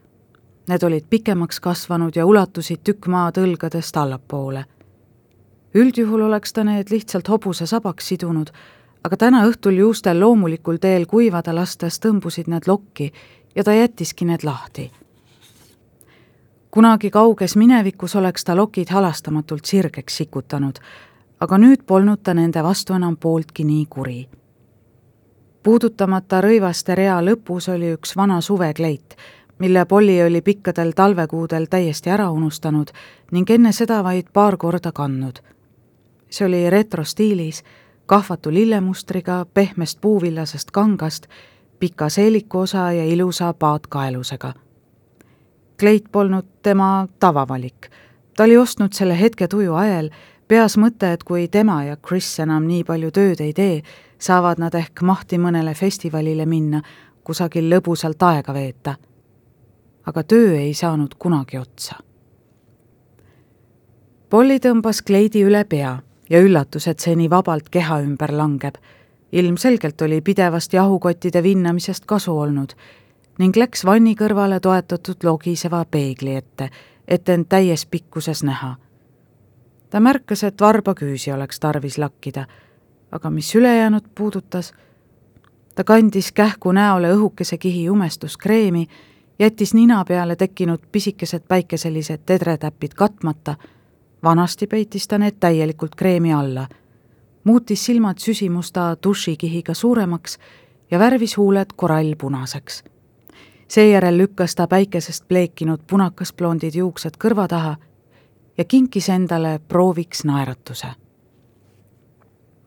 Need 0.68 0.82
olid 0.82 1.06
pikemaks 1.10 1.60
kasvanud 1.60 2.16
ja 2.16 2.26
ulatusid 2.26 2.84
tükk 2.84 3.06
maad 3.06 3.38
õlgadest 3.38 3.96
allapoole. 3.96 4.64
üldjuhul 5.74 6.20
oleks 6.20 6.52
ta 6.52 6.64
need 6.64 6.90
lihtsalt 6.90 7.28
hobuse 7.28 7.66
sabaks 7.66 8.08
sidunud, 8.08 8.50
aga 9.04 9.16
täna 9.16 9.44
õhtul 9.46 9.78
juustel 9.78 10.20
loomulikul 10.20 10.76
teel 10.76 11.06
kuivada 11.06 11.54
lastes 11.54 12.00
tõmbusid 12.00 12.48
need 12.48 12.66
lokki 12.66 13.12
ja 13.54 13.64
ta 13.64 13.72
jättiski 13.72 14.24
need 14.24 14.44
lahti. 14.44 14.90
kunagi 16.70 17.10
kauges 17.10 17.56
minevikus 17.56 18.16
oleks 18.16 18.44
ta 18.44 18.56
lokid 18.56 18.88
halastamatult 18.90 19.64
sirgeks 19.64 20.16
sikutanud, 20.16 20.78
aga 21.40 21.58
nüüd 21.58 21.82
polnud 21.86 22.22
ta 22.22 22.34
nende 22.34 22.62
vastu 22.62 22.92
enam 22.92 23.16
pooltki 23.16 23.64
nii 23.64 23.86
kuri. 23.86 24.28
Puudutamata 25.62 26.40
rõivaste 26.40 26.94
rea 26.94 27.18
lõpus 27.24 27.68
oli 27.72 27.92
üks 27.94 28.16
vana 28.16 28.40
suvekleit, 28.40 29.16
mille 29.58 29.84
Polly 29.84 30.22
oli 30.24 30.40
pikkadel 30.40 30.92
talvekuudel 30.96 31.66
täiesti 31.70 32.10
ära 32.10 32.30
unustanud 32.30 32.92
ning 33.32 33.50
enne 33.50 33.72
seda 33.72 34.02
vaid 34.04 34.32
paar 34.32 34.56
korda 34.56 34.92
kandnud. 34.92 35.40
see 36.30 36.46
oli 36.46 36.70
retrostiilis, 36.70 37.64
kahvatu 38.06 38.50
lillemustriga, 38.50 39.46
pehmest 39.54 40.00
puuvillasest 40.00 40.70
kangast, 40.70 41.26
pika 41.78 42.08
seeliku 42.08 42.58
osa 42.58 42.92
ja 42.92 43.04
ilusa 43.04 43.52
paatkaelusega. 43.52 44.52
kleit 45.80 46.04
polnud 46.12 46.46
tema 46.62 47.08
tavavalik. 47.18 47.90
ta 48.36 48.44
oli 48.44 48.56
ostnud 48.56 48.92
selle 48.92 49.20
hetke 49.20 49.48
tuju 49.48 49.74
ajel, 49.74 50.10
peas 50.48 50.78
mõte, 50.78 51.12
et 51.12 51.24
kui 51.24 51.48
tema 51.48 51.84
ja 51.84 51.96
Chris 51.96 52.40
enam 52.40 52.66
nii 52.66 52.84
palju 52.84 53.10
tööd 53.10 53.40
ei 53.40 53.52
tee, 53.52 53.82
saavad 54.20 54.58
nad 54.58 54.74
ehk 54.74 55.02
mahti 55.02 55.38
mõnele 55.38 55.74
festivalile 55.74 56.46
minna, 56.46 56.82
kusagil 57.24 57.70
lõbusalt 57.72 58.22
aega 58.22 58.54
veeta 58.54 58.96
aga 60.06 60.22
töö 60.22 60.58
ei 60.58 60.74
saanud 60.74 61.14
kunagi 61.18 61.58
otsa. 61.58 62.00
Polly 64.30 64.58
tõmbas 64.62 65.02
kleidi 65.06 65.42
üle 65.46 65.64
pea 65.64 65.96
ja 66.30 66.40
üllatus, 66.42 66.86
et 66.88 67.02
see 67.02 67.16
nii 67.18 67.30
vabalt 67.30 67.68
keha 67.70 68.00
ümber 68.06 68.32
langeb. 68.32 68.74
ilmselgelt 69.32 70.02
oli 70.02 70.20
pidevast 70.20 70.72
jahukottide 70.72 71.42
vinnamisest 71.42 72.06
kasu 72.06 72.38
olnud 72.38 72.72
ning 73.38 73.56
läks 73.56 73.84
vanni 73.84 74.14
kõrvale 74.14 74.60
toetatud 74.60 75.22
logiseva 75.22 75.84
peegli 75.84 76.34
ette, 76.34 76.70
et 77.08 77.28
end 77.28 77.46
täies 77.48 77.86
pikkuses 77.86 78.42
näha. 78.42 78.76
ta 79.90 80.00
märkas, 80.00 80.44
et 80.44 80.60
varbaküüsi 80.60 81.32
oleks 81.32 81.60
tarvis 81.60 81.98
lakkida, 81.98 82.46
aga 83.12 83.30
mis 83.30 83.54
ülejäänud 83.54 84.04
puudutas, 84.14 84.72
ta 85.74 85.84
kandis 85.84 86.32
kähku 86.32 86.72
näole 86.72 87.12
õhukese 87.14 87.58
kihi 87.58 87.84
jumestuskreemi 87.84 88.86
jättis 89.38 89.74
nina 89.74 90.04
peale 90.04 90.36
tekkinud 90.36 90.78
pisikesed 90.92 91.42
päikeselised 91.48 92.20
tedretäpid 92.26 92.94
katmata, 92.94 93.54
vanasti 94.22 94.66
peitis 94.66 95.08
ta 95.08 95.18
need 95.18 95.40
täielikult 95.40 95.94
kreemi 95.94 96.32
alla, 96.32 96.68
muutis 97.44 97.86
silmad 97.86 98.18
süsimusta 98.18 98.96
dušikihiga 99.02 99.74
suuremaks 99.74 100.38
ja 100.90 100.98
värvis 100.98 101.36
huuled 101.36 101.66
korallpunaseks. 101.76 102.84
seejärel 103.68 104.18
lükkas 104.18 104.54
ta 104.54 104.66
päikesest 104.66 105.28
pleekinud 105.28 105.80
punakas-blondid 105.90 106.74
juuksed 106.74 107.16
kõrva 107.24 107.48
taha 107.48 107.76
ja 108.58 108.64
kinkis 108.64 109.08
endale 109.08 109.60
prooviks 109.68 110.24
naeratuse. 110.24 110.86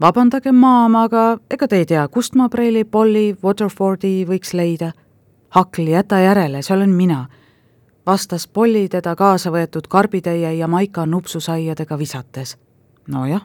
Vabandage, 0.03 0.51
maam, 0.51 0.95
aga 0.99 1.37
ega 1.51 1.67
te 1.67 1.79
ei 1.79 1.87
tea, 1.87 2.03
kust 2.11 2.35
ma 2.35 2.49
preili 2.51 2.83
Polly 2.83 3.37
Waterfordi 3.43 4.25
võiks 4.27 4.51
leida 4.57 4.91
Hakl, 5.53 5.85
jäta 5.93 6.17
järele, 6.17 6.63
see 6.65 6.73
olen 6.75 6.89
mina, 6.97 7.27
vastas 8.05 8.47
Polly 8.47 8.87
teda 8.89 9.13
kaasa 9.15 9.51
võetud 9.53 9.87
karbitäie 9.87 10.55
ja 10.57 10.67
maika 10.67 11.05
nupsusaiadega 11.05 11.97
visates. 11.99 12.57
nojah, 13.07 13.41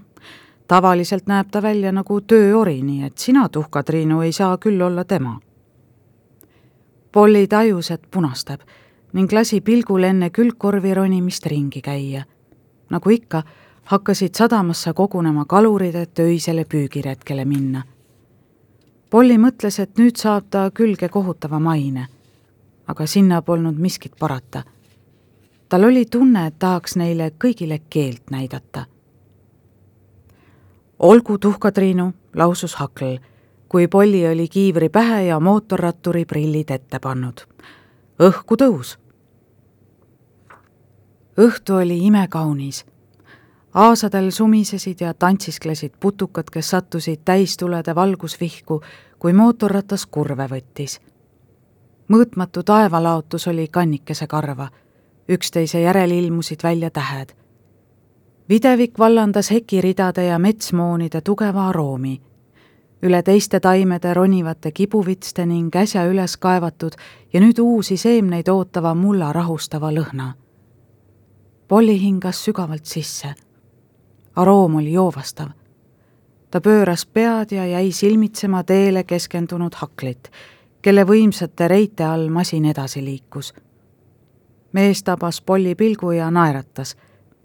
tavaliselt 0.69 1.27
näeb 1.27 1.51
ta 1.51 1.63
välja 1.63 1.93
nagu 1.93 2.21
tööori, 2.21 2.83
nii 2.83 3.05
et 3.05 3.19
sina, 3.19 3.49
tuhka 3.49 3.83
Triinu, 3.83 4.21
ei 4.21 4.33
saa 4.33 4.57
küll 4.59 4.81
olla 4.83 5.05
tema. 5.05 5.39
Polly 7.13 7.47
tajus, 7.47 7.91
et 7.91 8.03
punastab 8.11 8.61
ning 9.13 9.33
lasi 9.33 9.61
pilgul 9.61 10.05
enne 10.05 10.31
külgkorvi 10.31 10.95
ronimist 10.95 11.47
ringi 11.47 11.81
käia. 11.83 12.25
nagu 12.91 13.11
ikka, 13.11 13.43
hakkasid 13.89 14.35
sadamasse 14.37 14.93
kogunema 14.93 15.45
kalurid, 15.45 15.95
et 15.95 16.19
öisele 16.19 16.65
püügiretkele 16.65 17.45
minna 17.45 17.83
Polly 19.11 19.39
mõtles, 19.41 19.79
et 19.81 19.97
nüüd 19.97 20.19
saab 20.21 20.51
ta 20.53 20.67
külge 20.71 21.09
kohutava 21.09 21.59
maine. 21.59 22.07
aga 22.89 23.07
sinna 23.07 23.43
polnud 23.43 23.77
miskit 23.77 24.13
parata. 24.19 24.63
tal 25.69 25.85
oli 25.85 26.05
tunne, 26.05 26.47
et 26.47 26.59
tahaks 26.59 26.97
neile 26.97 27.31
kõigile 27.45 27.81
keelt 27.91 28.31
näidata. 28.31 28.85
olgu, 30.99 31.39
tuhka 31.39 31.73
Triinu, 31.73 32.13
lausus 32.35 32.75
Hakl, 32.75 33.17
kui 33.69 33.89
Polly 33.89 34.27
oli 34.27 34.49
kiivri 34.49 34.89
pähe 34.89 35.23
ja 35.23 35.41
mootorratturi 35.41 36.25
prillid 36.25 36.71
ette 36.71 36.99
pannud. 36.99 37.41
õhku 38.21 38.57
tõus. 38.57 38.99
õhtu 41.39 41.75
oli 41.75 42.07
imekaunis 42.07 42.85
aasadel 43.75 44.31
sumisesid 44.31 44.97
ja 45.01 45.15
tantsisklesid 45.15 45.93
putukad, 46.01 46.45
kes 46.53 46.71
sattusid 46.71 47.21
täistulede 47.25 47.95
valgusvihku, 47.95 48.81
kui 49.19 49.33
mootorratas 49.33 50.07
kurve 50.07 50.47
võttis. 50.47 51.01
mõõtmatu 52.09 52.63
taevalaotus 52.63 53.49
oli 53.49 53.69
kannikese 53.69 54.27
karva, 54.27 54.69
üksteise 55.29 55.81
järel 55.81 56.11
ilmusid 56.11 56.59
välja 56.63 56.91
tähed. 56.91 57.33
videvik 58.49 58.99
vallandas 58.99 59.51
hekiridade 59.51 60.25
ja 60.25 60.39
metsmoonide 60.39 61.21
tugeva 61.21 61.69
aroomi. 61.69 62.21
üle 63.03 63.23
teiste 63.23 63.61
taimede 63.61 64.15
ronivate 64.15 64.73
kibuvitste 64.73 65.47
ning 65.47 65.77
äsja 65.77 66.07
üles 66.07 66.37
kaevatud 66.37 66.93
ja 67.33 67.41
nüüd 67.41 67.59
uusi 67.59 67.97
seemneid 67.97 68.49
ootava 68.49 68.95
mulla 68.95 69.33
rahustava 69.33 69.91
lõhna. 69.93 70.33
Polly 71.69 72.01
hingas 72.01 72.45
sügavalt 72.45 72.87
sisse 72.87 73.35
aroom 74.39 74.77
oli 74.77 74.93
joovastav. 74.93 75.49
ta 76.51 76.61
pööras 76.61 77.07
pead 77.07 77.51
ja 77.53 77.67
jäi 77.67 77.93
silmitsema 77.93 78.63
teele 78.65 79.05
keskendunud 79.05 79.75
Haklit, 79.75 80.31
kelle 80.83 81.05
võimsate 81.05 81.69
reite 81.69 82.05
all 82.05 82.29
masin 82.29 82.65
edasi 82.65 83.05
liikus. 83.05 83.55
mees 84.73 85.03
tabas 85.03 85.41
Polli 85.41 85.75
pilgu 85.75 86.11
ja 86.11 86.31
naeratas, 86.31 86.97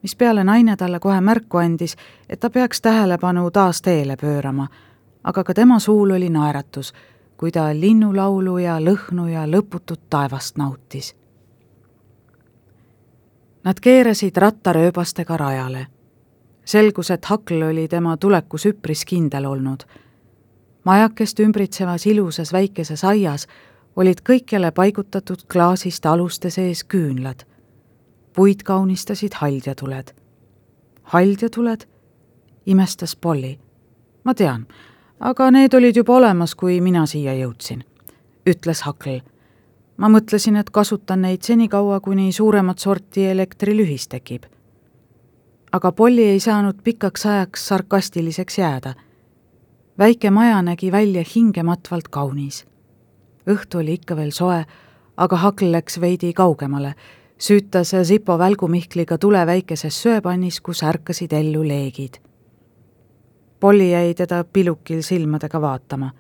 mispeale 0.01 0.43
naine 0.43 0.75
talle 0.77 0.99
kohe 0.99 1.21
märku 1.21 1.57
andis, 1.57 1.95
et 2.29 2.39
ta 2.39 2.49
peaks 2.49 2.81
tähelepanu 2.81 3.51
taas 3.51 3.81
teele 3.81 4.15
pöörama, 4.17 4.67
aga 5.23 5.43
ka 5.43 5.53
tema 5.53 5.79
suul 5.79 6.11
oli 6.11 6.29
naeratus, 6.29 6.93
kui 7.37 7.51
ta 7.51 7.73
linnulaulu 7.73 8.57
ja 8.57 8.77
lõhnu 8.79 9.27
ja 9.27 9.47
lõputut 9.47 10.01
taevast 10.09 10.57
nautis. 10.57 11.15
Nad 13.63 13.79
keerasid 13.79 14.37
rattarööbastega 14.37 15.37
rajale 15.37 15.87
selgus, 16.65 17.11
et 17.11 17.25
Hakl 17.25 17.61
oli 17.61 17.87
tema 17.87 18.17
tulekus 18.17 18.65
üpris 18.65 19.05
kindel 19.05 19.45
olnud. 19.45 19.83
majakest 20.83 21.39
ümbritsevas 21.39 22.05
ilusas 22.05 22.53
väikeses 22.53 23.03
aias 23.03 23.47
olid 23.95 24.19
kõikjale 24.29 24.71
paigutatud 24.71 25.45
klaasist 25.51 26.05
aluste 26.05 26.49
sees 26.49 26.83
küünlad. 26.83 27.43
puid 28.35 28.63
kaunistasid 28.63 29.33
haldjatuled. 29.33 30.13
haldjatuled? 31.03 31.85
imestas 32.65 33.15
Polly. 33.15 33.59
ma 34.23 34.33
tean, 34.33 34.67
aga 35.19 35.51
need 35.51 35.73
olid 35.73 35.95
juba 35.95 36.13
olemas, 36.13 36.55
kui 36.55 36.81
mina 36.81 37.05
siia 37.05 37.33
jõudsin, 37.33 37.83
ütles 38.49 38.81
Hakl. 38.81 39.19
ma 39.97 40.09
mõtlesin, 40.09 40.57
et 40.57 40.69
kasutan 40.69 41.21
neid 41.21 41.41
senikaua, 41.41 41.99
kuni 41.99 42.31
suuremat 42.31 42.79
sorti 42.79 43.25
elektrilühis 43.25 44.07
tekib 44.07 44.52
aga 45.73 45.91
Polly 45.91 46.21
ei 46.21 46.39
saanud 46.39 46.75
pikaks 46.83 47.25
ajaks 47.25 47.67
sarkastiliseks 47.67 48.57
jääda. 48.57 48.93
väike 49.97 50.31
maja 50.31 50.61
nägi 50.61 50.91
välja 50.91 51.23
hingematvalt 51.35 52.07
kaunis. 52.07 52.65
õhtu 53.49 53.77
oli 53.77 53.93
ikka 53.93 54.15
veel 54.15 54.31
soe, 54.31 54.65
aga 55.17 55.35
Hakl 55.35 55.71
läks 55.71 56.01
veidi 56.01 56.33
kaugemale, 56.33 56.95
süütas 57.37 57.91
Sipo 58.03 58.37
välgumihkliga 58.37 59.17
tule 59.17 59.45
väikeses 59.45 60.01
söepannis, 60.01 60.61
kus 60.61 60.83
ärkasid 60.83 61.33
ellu 61.33 61.67
leegid. 61.67 62.13
Polly 63.59 63.89
jäi 63.89 64.13
teda 64.13 64.43
pilukil 64.43 65.01
silmadega 65.01 65.61
vaatama. 65.61 66.11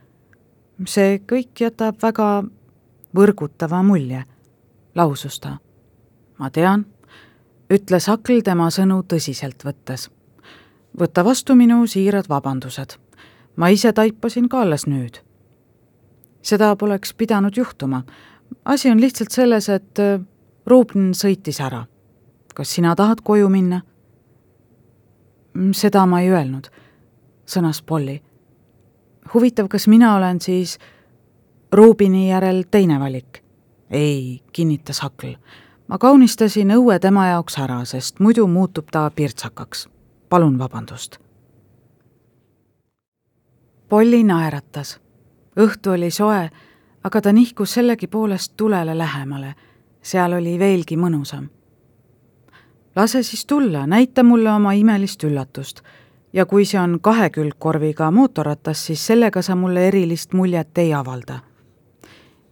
see 0.87 1.21
kõik 1.31 1.59
jätab 1.59 1.95
väga 2.01 2.43
võrgutava 3.15 3.83
mulje, 3.83 4.23
lausus 4.95 5.39
ta. 5.39 5.57
ma 6.37 6.49
tean 6.49 6.85
ütles 7.73 8.07
Hakl 8.07 8.41
tema 8.45 8.69
sõnu 8.69 9.01
tõsiselt 9.09 9.63
võttes. 9.65 10.09
võta 10.99 11.23
vastu 11.25 11.55
minu 11.55 11.87
siirad 11.87 12.29
vabandused. 12.29 12.97
ma 13.55 13.67
ise 13.69 13.93
taipasin 13.93 14.49
ka 14.49 14.61
alles 14.61 14.85
nüüd. 14.87 15.21
seda 16.41 16.75
poleks 16.75 17.13
pidanud 17.13 17.57
juhtuma. 17.57 18.03
asi 18.65 18.89
on 18.89 19.01
lihtsalt 19.01 19.31
selles, 19.31 19.69
et 19.69 19.99
äh, 19.99 20.21
Ruben 20.65 21.13
sõitis 21.13 21.61
ära. 21.61 21.85
kas 22.55 22.69
sina 22.69 22.95
tahad 22.95 23.21
koju 23.23 23.49
minna? 23.49 23.81
seda 25.71 26.05
ma 26.05 26.21
ei 26.21 26.29
öelnud, 26.29 26.67
sõnas 27.45 27.81
Polly. 27.85 28.21
huvitav, 29.33 29.67
kas 29.67 29.87
mina 29.87 30.15
olen 30.15 30.41
siis 30.41 30.77
Rubini 31.71 32.29
järel 32.29 32.63
teine 32.71 32.99
valik? 32.99 33.43
ei, 33.89 34.41
kinnitas 34.53 34.99
Hakl. 34.99 35.35
Ma 35.87 35.97
kaunistasin 35.97 36.71
õue 36.71 36.99
tema 36.99 37.27
jaoks 37.27 37.57
ära, 37.59 37.85
sest 37.85 38.19
muidu 38.19 38.47
muutub 38.47 38.91
ta 38.91 39.11
pirtsakaks. 39.15 39.89
palun 40.29 40.59
vabandust. 40.59 41.17
Polly 43.89 44.23
naeratas. 44.23 44.99
õhtu 45.59 45.91
oli 45.91 46.11
soe, 46.11 46.49
aga 47.03 47.21
ta 47.21 47.33
nihkus 47.33 47.73
sellegipoolest 47.73 48.53
tulele 48.57 48.97
lähemale. 48.97 49.55
seal 50.01 50.33
oli 50.33 50.59
veelgi 50.59 50.97
mõnusam. 50.97 51.49
lase 52.95 53.23
siis 53.23 53.45
tulla, 53.45 53.87
näita 53.87 54.23
mulle 54.23 54.51
oma 54.51 54.73
imelist 54.73 55.23
üllatust 55.23 55.81
ja 56.33 56.45
kui 56.45 56.65
see 56.65 56.79
on 56.79 56.99
kahekülgkorviga 57.01 58.11
mootorratas, 58.11 58.85
siis 58.85 59.05
sellega 59.07 59.41
sa 59.41 59.55
mulle 59.55 59.87
erilist 59.87 60.33
muljet 60.33 60.77
ei 60.77 60.93
avalda. 60.93 61.39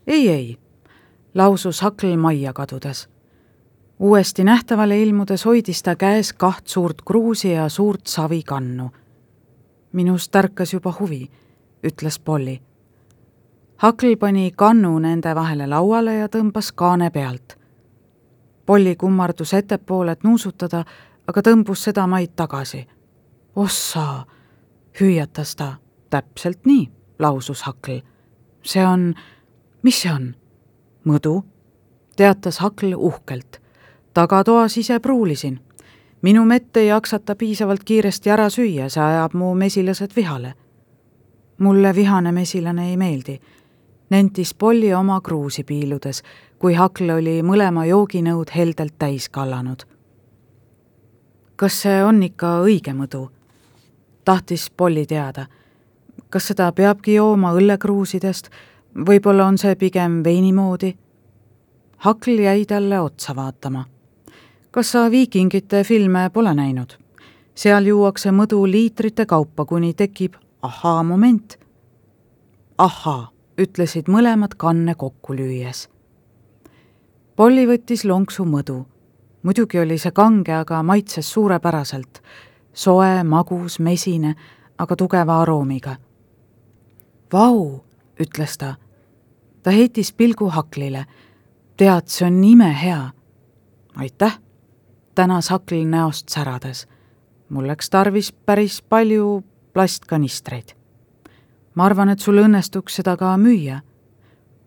ei, 0.08 0.30
ei, 0.30 0.58
lausus 1.34 1.82
Hakl 1.82 2.18
majja 2.18 2.54
kadudes. 2.54 3.11
Uuesti 4.02 4.44
nähtavale 4.44 5.02
ilmudes 5.02 5.46
hoidis 5.46 5.84
ta 5.84 5.96
käes 5.96 6.34
kaht 6.34 6.68
suurt 6.68 7.02
kruusi 7.06 7.52
ja 7.52 7.70
suurt 7.70 8.08
savikannu. 8.08 8.90
minust 9.92 10.32
tärkas 10.32 10.74
juba 10.74 10.94
huvi, 11.00 11.32
ütles 11.84 12.20
Polly. 12.20 12.60
Hakl 13.78 14.16
pani 14.20 14.52
kannu 14.56 15.00
nende 15.00 15.36
vahele 15.36 15.68
lauale 15.68 16.16
ja 16.16 16.28
tõmbas 16.28 16.72
kaane 16.76 17.10
pealt. 17.10 17.58
Polly 18.66 18.96
kummardus 18.96 19.54
ettepoole, 19.54 20.12
et 20.12 20.24
nuusutada, 20.24 20.86
aga 21.28 21.42
tõmbus 21.42 21.84
seda 21.84 22.08
maid 22.08 22.34
tagasi 22.36 22.88
ossa, 23.56 24.26
hüüatas 25.02 25.56
ta. 25.56 25.74
täpselt 26.10 26.66
nii, 26.66 26.92
lausus 27.20 27.62
Hakl. 27.62 28.00
see 28.64 28.86
on, 28.86 29.14
mis 29.84 30.02
see 30.02 30.12
on? 30.12 30.36
mõdu, 31.08 31.44
teatas 32.16 32.60
Hakl 32.60 32.94
uhkelt. 32.98 33.61
Tagatoas 34.14 34.78
ise 34.78 35.00
pruulisin. 35.00 35.60
minu 36.22 36.46
mett 36.46 36.78
ei 36.78 36.88
jaksata 36.88 37.36
piisavalt 37.36 37.84
kiiresti 37.84 38.30
ära 38.30 38.50
süüa, 38.50 38.90
see 38.90 39.04
ajab 39.04 39.34
mu 39.34 39.56
mesilased 39.56 40.12
vihale. 40.16 40.54
mulle 41.58 41.96
vihane 41.96 42.32
mesilane 42.32 42.90
ei 42.90 42.98
meeldi, 42.98 43.42
nentis 44.10 44.54
Polli 44.54 44.94
oma 44.94 45.22
kruusi 45.22 45.64
piiludes, 45.64 46.24
kui 46.60 46.74
Hakl 46.74 47.10
oli 47.10 47.42
mõlema 47.42 47.86
jooginõud 47.86 48.52
heldelt 48.56 48.94
täis 49.00 49.30
kallanud. 49.30 49.84
kas 51.56 51.82
see 51.82 52.04
on 52.04 52.24
ikka 52.24 52.60
õige 52.62 52.94
mõdu? 52.94 53.30
tahtis 54.26 54.70
Polly 54.78 55.06
teada. 55.06 55.46
kas 56.30 56.48
seda 56.48 56.72
peabki 56.72 57.14
jooma 57.14 57.54
õllekruusidest, 57.54 58.50
võib-olla 58.96 59.46
on 59.46 59.58
see 59.58 59.76
pigem 59.76 60.24
veini 60.24 60.54
moodi? 60.54 60.98
Hakl 61.98 62.40
jäi 62.40 62.66
talle 62.66 63.00
otsa 63.00 63.36
vaatama. 63.36 63.86
Kas 64.72 64.92
sa 64.92 65.12
viikingite 65.12 65.84
filme 65.84 66.30
pole 66.34 66.54
näinud? 66.54 66.98
seal 67.56 67.86
juuakse 67.86 68.32
mõdu 68.32 68.64
liitrite 68.66 69.26
kaupa, 69.26 69.66
kuni 69.66 69.94
tekib 69.94 70.36
ahaa-moment. 70.62 71.60
ahhaa, 72.78 73.32
ütlesid 73.58 74.08
mõlemad 74.08 74.56
kanne 74.58 74.96
kokku 74.96 75.34
lüües. 75.34 75.90
Polly 77.36 77.68
võttis 77.68 78.06
lonksu 78.06 78.46
mõdu. 78.46 78.86
muidugi 79.44 79.80
oli 79.80 79.98
see 79.98 80.12
kange, 80.12 80.54
aga 80.54 80.84
maitses 80.84 81.34
suurepäraselt 81.34 82.22
soe, 82.74 83.24
magus, 83.24 83.80
mesine, 83.80 84.36
aga 84.78 84.96
tugeva 84.96 85.42
aroomiga. 85.42 85.96
Vau, 87.34 87.84
ütles 88.20 88.58
ta. 88.58 88.76
ta 89.64 89.72
heitis 89.72 90.14
pilgu 90.14 90.50
Haklile. 90.50 91.06
tead, 91.78 92.08
see 92.08 92.28
on 92.28 92.44
imehea. 92.44 93.10
aitäh, 93.96 94.40
tänas 95.16 95.50
Hakl 95.50 95.86
näost 95.86 96.30
särades. 96.30 96.88
mul 97.50 97.68
läks 97.68 97.90
tarvis 97.90 98.32
päris 98.32 98.82
palju 98.82 99.44
plastkanistreid. 99.74 100.74
ma 101.76 101.86
arvan, 101.86 102.10
et 102.10 102.20
sul 102.20 102.38
õnnestuks 102.38 102.96
seda 102.96 103.18
ka 103.18 103.38
müüa. 103.38 103.82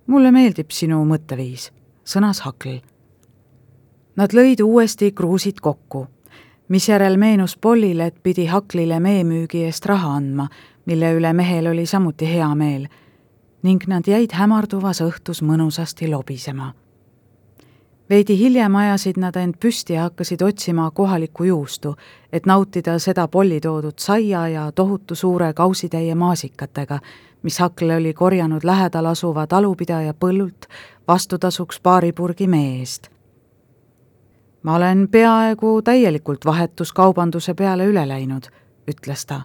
mulle 0.07 0.30
meeldib 0.30 0.70
sinu 0.70 1.04
mõtteviis, 1.04 1.70
sõnas 2.04 2.40
Hakl. 2.40 2.80
Nad 4.16 4.33
lõid 4.33 4.61
uuesti 4.62 5.12
kruusid 5.12 5.61
kokku 5.61 6.07
misjärel 6.68 7.16
meenus 7.16 7.57
Pollile, 7.57 8.07
et 8.07 8.22
pidi 8.22 8.46
Haklile 8.46 9.00
meemüügi 9.00 9.64
eest 9.64 9.87
raha 9.87 10.16
andma, 10.16 10.48
mille 10.87 11.12
üle 11.16 11.33
mehel 11.33 11.66
oli 11.66 11.87
samuti 11.87 12.28
hea 12.28 12.48
meel, 12.54 12.87
ning 13.62 13.85
nad 13.88 14.09
jäid 14.09 14.33
hämarduvas 14.33 15.00
õhtus 15.04 15.42
mõnusasti 15.42 16.11
lobisema. 16.11 16.72
Veidi 18.14 18.37
hiljem 18.38 18.77
ajasid 18.77 19.16
nad 19.18 19.37
end 19.37 19.57
püsti 19.61 19.96
ja 19.96 20.03
hakkasid 20.07 20.42
otsima 20.42 20.90
kohalikku 20.90 21.44
juustu, 21.44 21.96
et 22.33 22.46
nautida 22.46 22.98
seda 22.98 23.29
Polli 23.29 23.61
toodud 23.61 23.98
saia 23.98 24.48
ja 24.48 24.72
tohutu 24.72 25.14
suure 25.14 25.53
kausitäie 25.53 26.14
maasikatega, 26.14 26.98
mis 27.42 27.59
Hakl 27.59 27.90
oli 27.96 28.12
korjanud 28.14 28.62
lähedal 28.64 29.11
asuva 29.11 29.46
talupidaja 29.46 30.14
põllult 30.14 30.68
vastutasuks 31.09 31.81
paari 31.81 32.12
purgi 32.12 32.46
mee 32.46 32.79
eest 32.79 33.11
ma 34.64 34.77
olen 34.77 35.09
peaaegu 35.11 35.83
täielikult 35.83 36.44
vahetuskaubanduse 36.44 37.55
peale 37.55 37.85
üle 37.87 38.09
läinud, 38.09 38.46
ütles 38.88 39.27
ta. 39.27 39.42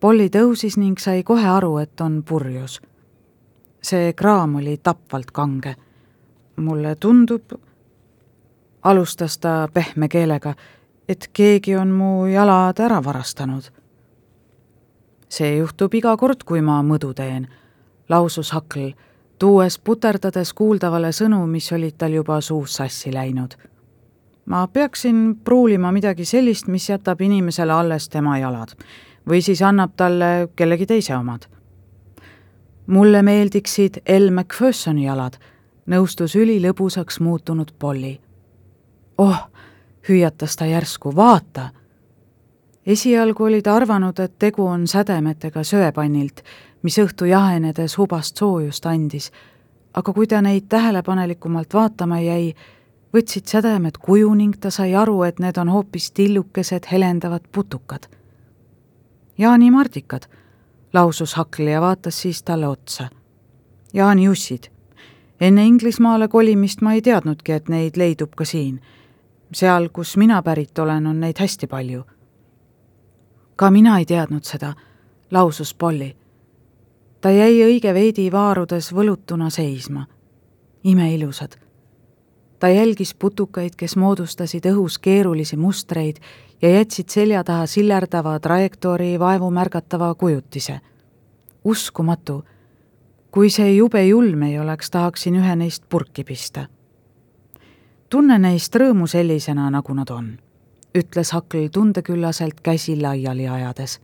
Polly 0.00 0.28
tõusis 0.34 0.76
ning 0.76 0.98
sai 1.00 1.22
kohe 1.22 1.46
aru, 1.48 1.78
et 1.78 2.00
on 2.00 2.22
purjus. 2.22 2.80
see 3.82 4.12
kraam 4.12 4.54
oli 4.56 4.76
tapvalt 4.82 5.30
kange. 5.30 5.74
Mulle 6.56 6.94
tundub, 6.96 7.52
alustas 8.82 9.38
ta 9.38 9.68
pehme 9.74 10.08
keelega, 10.08 10.54
et 11.08 11.30
keegi 11.32 11.76
on 11.76 11.88
mu 11.88 12.26
jalad 12.26 12.80
ära 12.80 13.04
varastanud. 13.04 13.70
see 15.28 15.56
juhtub 15.56 15.94
iga 15.94 16.16
kord, 16.16 16.44
kui 16.44 16.60
ma 16.60 16.82
mõdu 16.82 17.14
teen, 17.14 17.48
lausus 18.08 18.50
Hakl, 18.52 18.92
tuues 19.38 19.78
puterdades 19.78 20.52
kuuldavale 20.52 21.12
sõnu, 21.12 21.46
mis 21.46 21.72
olid 21.72 21.96
tal 21.98 22.12
juba 22.12 22.40
suus 22.40 22.74
sassi 22.76 23.12
läinud 23.12 23.56
ma 24.46 24.66
peaksin 24.66 25.36
pruulima 25.44 25.92
midagi 25.92 26.24
sellist, 26.24 26.66
mis 26.66 26.88
jätab 26.90 27.20
inimesele 27.20 27.72
alles 27.72 28.08
tema 28.08 28.38
jalad 28.38 28.74
või 29.28 29.42
siis 29.42 29.62
annab 29.62 29.94
talle 29.96 30.48
kellegi 30.56 30.86
teise 30.86 31.16
omad. 31.16 31.46
mulle 32.86 33.22
meeldiksid 33.22 34.00
El 34.06 34.30
MacPhersoni 34.30 35.04
jalad, 35.04 35.38
nõustus 35.86 36.36
ülilõbusaks 36.36 37.20
muutunud 37.20 37.72
Polly. 37.78 38.20
oh, 39.18 39.50
hüüatas 40.08 40.56
ta 40.56 40.66
järsku, 40.66 41.16
vaata! 41.16 41.70
esialgu 42.86 43.44
oli 43.44 43.62
ta 43.62 43.74
arvanud, 43.74 44.18
et 44.18 44.38
tegu 44.38 44.66
on 44.66 44.86
sädemetega 44.86 45.64
söepannilt, 45.64 46.42
mis 46.82 46.98
õhtu 46.98 47.24
jahenedes 47.24 47.98
hubast 47.98 48.36
soojust 48.36 48.86
andis, 48.86 49.30
aga 49.94 50.12
kui 50.12 50.26
ta 50.26 50.42
neid 50.42 50.66
tähelepanelikumalt 50.68 51.74
vaatama 51.74 52.20
jäi, 52.20 52.54
võtsid 53.14 53.46
sädemed 53.46 53.98
kuju 54.00 54.34
ning 54.34 54.56
ta 54.60 54.70
sai 54.70 54.94
aru, 54.94 55.22
et 55.22 55.38
need 55.38 55.58
on 55.58 55.68
hoopis 55.68 56.10
tillukesed 56.10 56.88
helendavad 56.92 57.46
putukad. 57.52 58.08
jaanimardikad, 59.38 60.26
lausus 60.92 61.34
Hakl 61.34 61.66
ja 61.66 61.80
vaatas 61.80 62.22
siis 62.22 62.42
talle 62.42 62.68
otsa. 62.68 63.08
jaaniussid. 63.92 64.71
Enne 65.42 65.64
Inglismaale 65.66 66.28
kolimist 66.28 66.80
ma 66.80 66.92
ei 66.94 67.02
teadnudki, 67.02 67.52
et 67.52 67.68
neid 67.68 67.96
leidub 67.96 68.34
ka 68.36 68.44
siin. 68.44 68.80
seal, 69.52 69.88
kus 69.88 70.16
mina 70.16 70.42
pärit 70.42 70.78
olen, 70.78 71.06
on 71.06 71.20
neid 71.20 71.38
hästi 71.38 71.66
palju. 71.66 72.04
ka 73.56 73.70
mina 73.70 73.98
ei 73.98 74.06
teadnud 74.06 74.44
seda, 74.44 74.74
lausus 75.30 75.74
Polly. 75.74 76.14
ta 77.20 77.30
jäi 77.30 77.58
õige 77.64 77.94
veidi 77.94 78.32
vaarudes 78.32 78.94
võlutuna 78.94 79.50
seisma. 79.50 80.06
imeilusad 80.84 81.62
ta 82.62 82.68
jälgis 82.68 83.14
putukaid, 83.14 83.74
kes 83.76 83.96
moodustasid 83.98 84.66
õhus 84.70 85.00
keerulisi 85.02 85.56
mustreid 85.58 86.20
ja 86.62 86.70
jätsid 86.70 87.08
selja 87.10 87.40
taha 87.44 87.64
sillerdava 87.66 88.36
trajektoori 88.40 89.18
vaevumärgatava 89.18 90.14
kujutise. 90.14 90.80
uskumatu. 91.64 92.44
Kui 93.32 93.50
see 93.50 93.74
jube 93.74 94.04
julm 94.06 94.42
ei 94.42 94.58
oleks, 94.60 94.90
tahaksin 94.90 95.40
ühe 95.40 95.56
neist 95.56 95.88
purki 95.88 96.24
pista. 96.24 96.66
tunne 98.10 98.38
neist 98.38 98.76
rõõmu 98.76 99.06
sellisena, 99.08 99.70
nagu 99.70 99.94
nad 99.94 100.10
on, 100.10 100.38
ütles 100.94 101.32
Hakl 101.32 101.68
tundeküllaselt 101.72 102.60
käsi 102.60 103.00
laiali 103.00 103.48
ajades. 103.48 104.00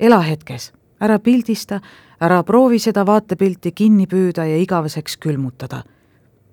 ela 0.00 0.20
hetkes, 0.20 0.72
ära 1.00 1.18
pildista, 1.18 1.80
ära 2.20 2.42
proovi 2.42 2.78
seda 2.78 3.06
vaatepilti 3.06 3.72
kinni 3.72 4.06
püüda 4.06 4.44
ja 4.44 4.56
igaveseks 4.56 5.16
külmutada 5.16 5.82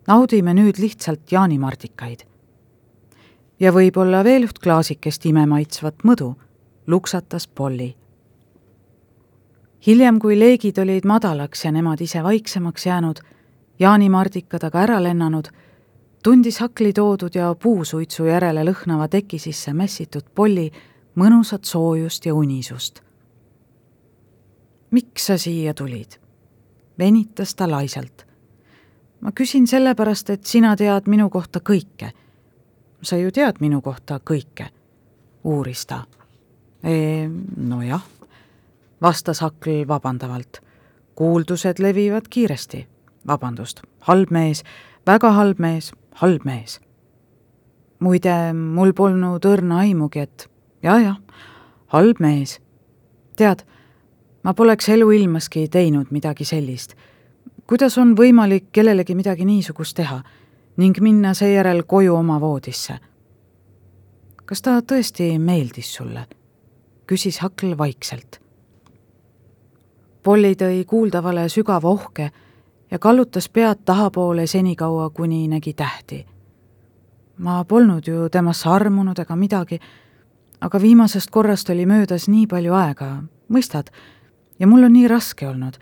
naudime 0.08 0.54
nüüd 0.54 0.80
lihtsalt 0.80 1.32
jaanimardikaid. 1.32 2.26
ja 3.60 3.72
võib-olla 3.72 4.24
veel 4.24 4.44
üht 4.44 4.60
klaasikest 4.60 5.26
imemaitsvat 5.26 6.04
mõdu, 6.04 6.34
luksatas 6.88 7.48
Polly. 7.48 7.94
Hiljem, 9.88 10.19
kui 10.19 10.39
leegid 10.39 10.78
olid 10.78 11.06
madalaks 11.06 11.65
ja 11.65 11.72
nemad 11.72 12.02
ise 12.02 12.24
vaiksemaks 12.24 12.86
jäänud, 12.86 13.19
jaanimardikad 13.80 14.63
aga 14.63 14.80
ära 14.80 15.04
lennanud, 15.04 15.48
tundis 16.24 16.60
hakli 16.60 16.93
toodud 16.93 17.36
ja 17.36 17.56
puusuitsu 17.56 18.26
järele 18.26 18.63
lõhnava 18.63 19.08
teki 19.08 19.39
sisse 19.39 19.74
mässitud 19.74 20.30
polli 20.36 20.72
mõnusat 21.19 21.63
soojust 21.63 22.26
ja 22.26 22.34
unisust. 22.34 23.02
miks 24.91 25.26
sa 25.26 25.38
siia 25.38 25.74
tulid? 25.74 26.19
venitas 27.00 27.56
ta 27.56 27.72
laisalt. 27.72 28.26
ma 29.22 29.32
küsin 29.32 29.67
sellepärast, 29.67 30.30
et 30.30 30.46
sina 30.46 30.76
tead 30.76 31.08
minu 31.08 31.30
kohta 31.30 31.60
kõike. 31.60 32.12
sa 33.02 33.17
ju 33.17 33.32
tead 33.32 33.60
minu 33.60 33.82
kohta 33.82 34.19
kõike, 34.19 34.69
uuris 35.43 35.86
ta. 35.86 36.04
nojah, 37.58 38.02
vastas 39.04 39.42
Hakl 39.42 39.88
vabandavalt. 39.88 40.62
kuuldused 41.16 41.80
levivad 41.80 42.26
kiiresti. 42.30 42.88
vabandust, 43.28 43.82
halb 44.00 44.32
mees, 44.32 44.63
väga 45.06 45.32
halb 45.32 45.60
mees, 45.60 45.92
halb 46.16 46.46
mees. 46.46 46.80
muide, 48.00 48.54
mul 48.54 48.94
polnud 48.94 49.46
õrna 49.46 49.78
aimugi, 49.78 50.20
et 50.20 50.50
jah-jah, 50.84 51.18
halb 51.88 52.20
mees. 52.20 52.60
tead 53.36 53.63
ma 54.44 54.54
poleks 54.54 54.89
eluilmaski 54.89 55.68
teinud 55.68 56.12
midagi 56.12 56.46
sellist. 56.46 56.96
kuidas 57.68 57.98
on 57.98 58.16
võimalik 58.18 58.72
kellelegi 58.72 59.16
midagi 59.16 59.46
niisugust 59.46 59.96
teha 59.96 60.22
ning 60.78 61.00
minna 61.00 61.34
seejärel 61.34 61.84
koju 61.84 62.16
oma 62.16 62.39
voodisse? 62.39 63.00
kas 64.46 64.62
ta 64.62 64.80
tõesti 64.82 65.39
meeldis 65.39 65.94
sulle? 65.96 66.28
küsis 67.08 67.39
Hakl 67.39 67.78
vaikselt. 67.78 68.42
Polly 70.24 70.56
tõi 70.56 70.86
kuuldavale 70.88 71.50
sügava 71.50 71.90
ohke 71.90 72.30
ja 72.92 73.00
kallutas 73.00 73.50
pead 73.50 73.84
tahapoole 73.86 74.48
senikaua, 74.48 75.10
kuni 75.10 75.48
nägi 75.48 75.74
tähti. 75.74 76.26
ma 77.38 77.64
polnud 77.66 78.08
ju 78.08 78.30
temasse 78.30 78.70
armunud 78.70 79.20
ega 79.20 79.36
midagi, 79.36 79.80
aga 80.62 80.82
viimasest 80.82 81.32
korrast 81.32 81.70
oli 81.70 81.86
möödas 81.86 82.28
nii 82.28 82.48
palju 82.48 82.74
aega, 82.74 83.24
mõistad, 83.50 83.90
ja 84.60 84.68
mul 84.68 84.84
on 84.84 84.94
nii 84.94 85.08
raske 85.08 85.48
olnud. 85.48 85.78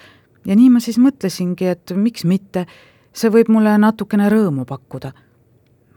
ja 0.45 0.55
nii 0.55 0.69
ma 0.69 0.79
siis 0.79 0.97
mõtlesingi, 0.97 1.67
et 1.67 1.91
miks 1.95 2.23
mitte, 2.25 2.65
see 3.13 3.29
võib 3.29 3.49
mulle 3.49 3.77
natukene 3.77 4.29
rõõmu 4.29 4.65
pakkuda. 4.65 5.11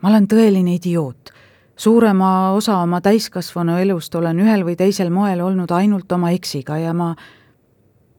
ma 0.02 0.08
olen 0.08 0.26
tõeline 0.26 0.74
idioot. 0.74 1.30
suurema 1.76 2.50
osa 2.50 2.78
oma 2.78 3.00
täiskasvanu 3.00 3.76
elust 3.76 4.14
olen 4.14 4.40
ühel 4.40 4.64
või 4.64 4.76
teisel 4.76 5.10
moel 5.10 5.40
olnud 5.40 5.70
ainult 5.70 6.12
oma 6.12 6.30
eksiga 6.30 6.78
ja 6.78 6.92
ma, 6.92 7.14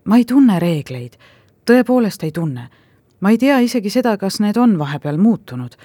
ma 0.05 0.17
ei 0.17 0.25
tunne 0.25 0.59
reegleid, 0.59 1.17
tõepoolest 1.65 2.23
ei 2.23 2.31
tunne. 2.31 2.69
ma 3.19 3.29
ei 3.29 3.37
tea 3.37 3.59
isegi 3.59 3.89
seda, 3.89 4.17
kas 4.17 4.39
need 4.39 4.57
on 4.57 4.77
vahepeal 4.79 5.17
muutunud 5.17 5.75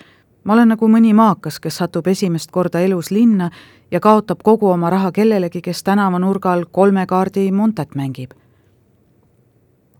ma 0.44 0.52
olen 0.52 0.72
nagu 0.74 0.88
mõni 0.88 1.12
maakas, 1.14 1.60
kes 1.60 1.80
satub 1.82 2.06
esimest 2.08 2.50
korda 2.50 2.80
elus 2.80 3.10
linna 3.10 3.50
ja 3.90 4.00
kaotab 4.00 4.42
kogu 4.44 4.70
oma 4.70 4.90
raha 4.90 5.12
kellelegi, 5.12 5.62
kes 5.62 5.82
tänavanurgal 5.84 6.64
kolme 6.72 7.06
kaardi 7.06 7.50
Montet 7.52 7.94
mängib. 7.94 8.30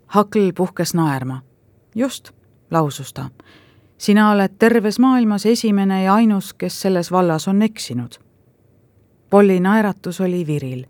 Hakl 0.06 0.52
puhkes 0.56 0.94
naerma. 0.94 1.42
just, 1.94 2.30
lausus 2.70 3.12
ta. 3.12 3.30
sina 3.98 4.30
oled 4.30 4.52
terves 4.58 4.98
maailmas 4.98 5.46
esimene 5.46 6.02
ja 6.02 6.14
ainus, 6.14 6.54
kes 6.54 6.80
selles 6.82 7.12
vallas 7.12 7.48
on 7.48 7.62
eksinud. 7.62 8.10
Polli 9.30 9.60
naeratus 9.60 10.20
oli 10.20 10.46
viril 10.46 10.84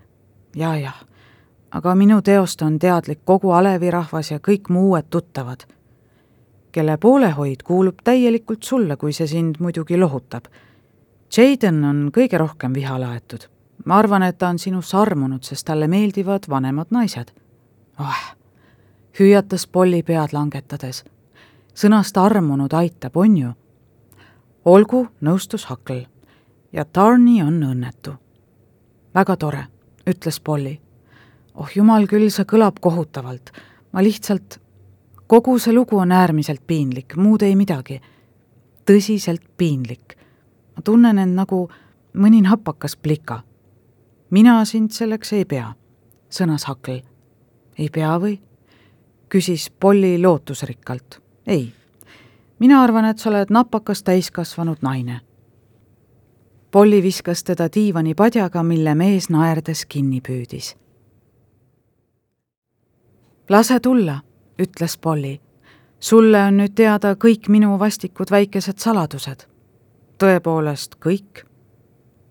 ja,. 0.57 0.75
jah-jah, 0.75 1.05
aga 1.71 1.95
minu 1.95 2.23
teost 2.23 2.63
on 2.63 2.79
teadlik 2.79 3.21
kogu 3.25 3.51
Alevi 3.51 3.91
rahvas 3.91 4.31
ja 4.31 4.39
kõik 4.39 4.69
mu 4.69 4.89
uued 4.89 5.07
tuttavad, 5.11 5.67
kelle 6.73 6.97
poolehoid 6.97 7.63
kuulub 7.63 8.03
täielikult 8.05 8.63
sulle, 8.63 8.97
kui 8.97 9.13
see 9.13 9.27
sind 9.27 9.61
muidugi 9.61 9.99
lohutab. 9.99 10.45
Jaden 11.37 11.85
on 11.85 12.11
kõige 12.15 12.39
rohkem 12.39 12.75
viha 12.75 13.01
laetud. 13.01 13.49
ma 13.85 13.99
arvan, 13.99 14.23
et 14.23 14.39
ta 14.39 14.49
on 14.49 14.59
sinusse 14.59 14.97
armunud, 14.97 15.43
sest 15.43 15.67
talle 15.67 15.89
meeldivad 15.89 16.49
vanemad 16.49 16.87
naised. 16.91 17.33
oh 17.99 18.41
hüüatas 19.21 19.67
Polli 19.67 20.03
pead 20.03 20.33
langetades. 20.33 21.05
sõnast 21.75 22.17
armunud 22.17 22.73
aitab, 22.73 23.17
on 23.17 23.37
ju? 23.37 23.51
olgu, 24.65 25.09
nõustus 25.21 25.65
Hakl. 25.65 26.07
ja 26.73 26.85
Tarni 26.85 27.43
on 27.43 27.63
õnnetu. 27.63 28.15
väga 29.15 29.37
tore, 29.37 29.67
ütles 30.07 30.41
Polli. 30.41 30.81
Oh 31.61 31.69
jumal 31.77 32.09
küll, 32.09 32.31
see 32.33 32.49
kõlab 32.49 32.81
kohutavalt. 32.81 33.53
ma 33.93 34.03
lihtsalt, 34.03 34.61
kogu 35.27 35.59
see 35.59 35.75
lugu 35.75 35.99
on 35.99 36.13
äärmiselt 36.13 36.67
piinlik, 36.67 37.17
muud 37.17 37.43
ei 37.43 37.57
midagi. 37.57 38.01
tõsiselt 38.87 39.45
piinlik. 39.57 40.17
ma 40.77 40.83
tunnen 40.83 41.19
end 41.19 41.37
nagu 41.37 41.69
mõni 42.15 42.43
napakas 42.43 42.97
plika. 42.97 43.43
mina 44.31 44.65
sind 44.65 44.91
selleks 44.91 45.33
ei 45.33 45.45
pea, 45.45 45.75
sõnas 46.31 46.65
Hakl. 46.65 47.03
ei 47.79 47.89
pea 47.89 48.19
või? 48.19 48.41
küsis 49.29 49.71
Polly 49.71 50.23
lootusrikkalt. 50.23 51.21
ei, 51.47 51.73
mina 52.59 52.83
arvan, 52.83 53.05
et 53.05 53.19
sa 53.19 53.31
oled 53.31 53.51
napakas 53.51 54.03
täiskasvanud 54.03 54.79
naine. 54.83 55.21
Polly 56.71 57.03
viskas 57.03 57.45
teda 57.45 57.69
diivani 57.75 58.15
padjaga, 58.15 58.63
mille 58.63 58.95
mees 58.95 59.29
naerdes 59.31 59.87
kinni 59.87 60.21
püüdis. 60.21 60.77
Lase 63.51 63.81
tulla, 63.81 64.21
ütles 64.59 64.99
Polly. 64.99 65.41
sulle 66.01 66.43
on 66.43 66.57
nüüd 66.57 66.73
teada 66.75 67.13
kõik 67.15 67.49
minu 67.49 67.79
vastikud 67.79 68.31
väikesed 68.31 68.79
saladused. 68.79 69.47
tõepoolest 70.19 70.97
kõik? 70.97 71.45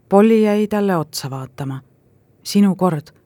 Polly 0.09 0.41
jäi 0.43 0.67
talle 0.67 0.97
otsa 0.97 1.29
vaatama. 1.29 1.81
sinu 2.43 2.75
kord 2.75 3.19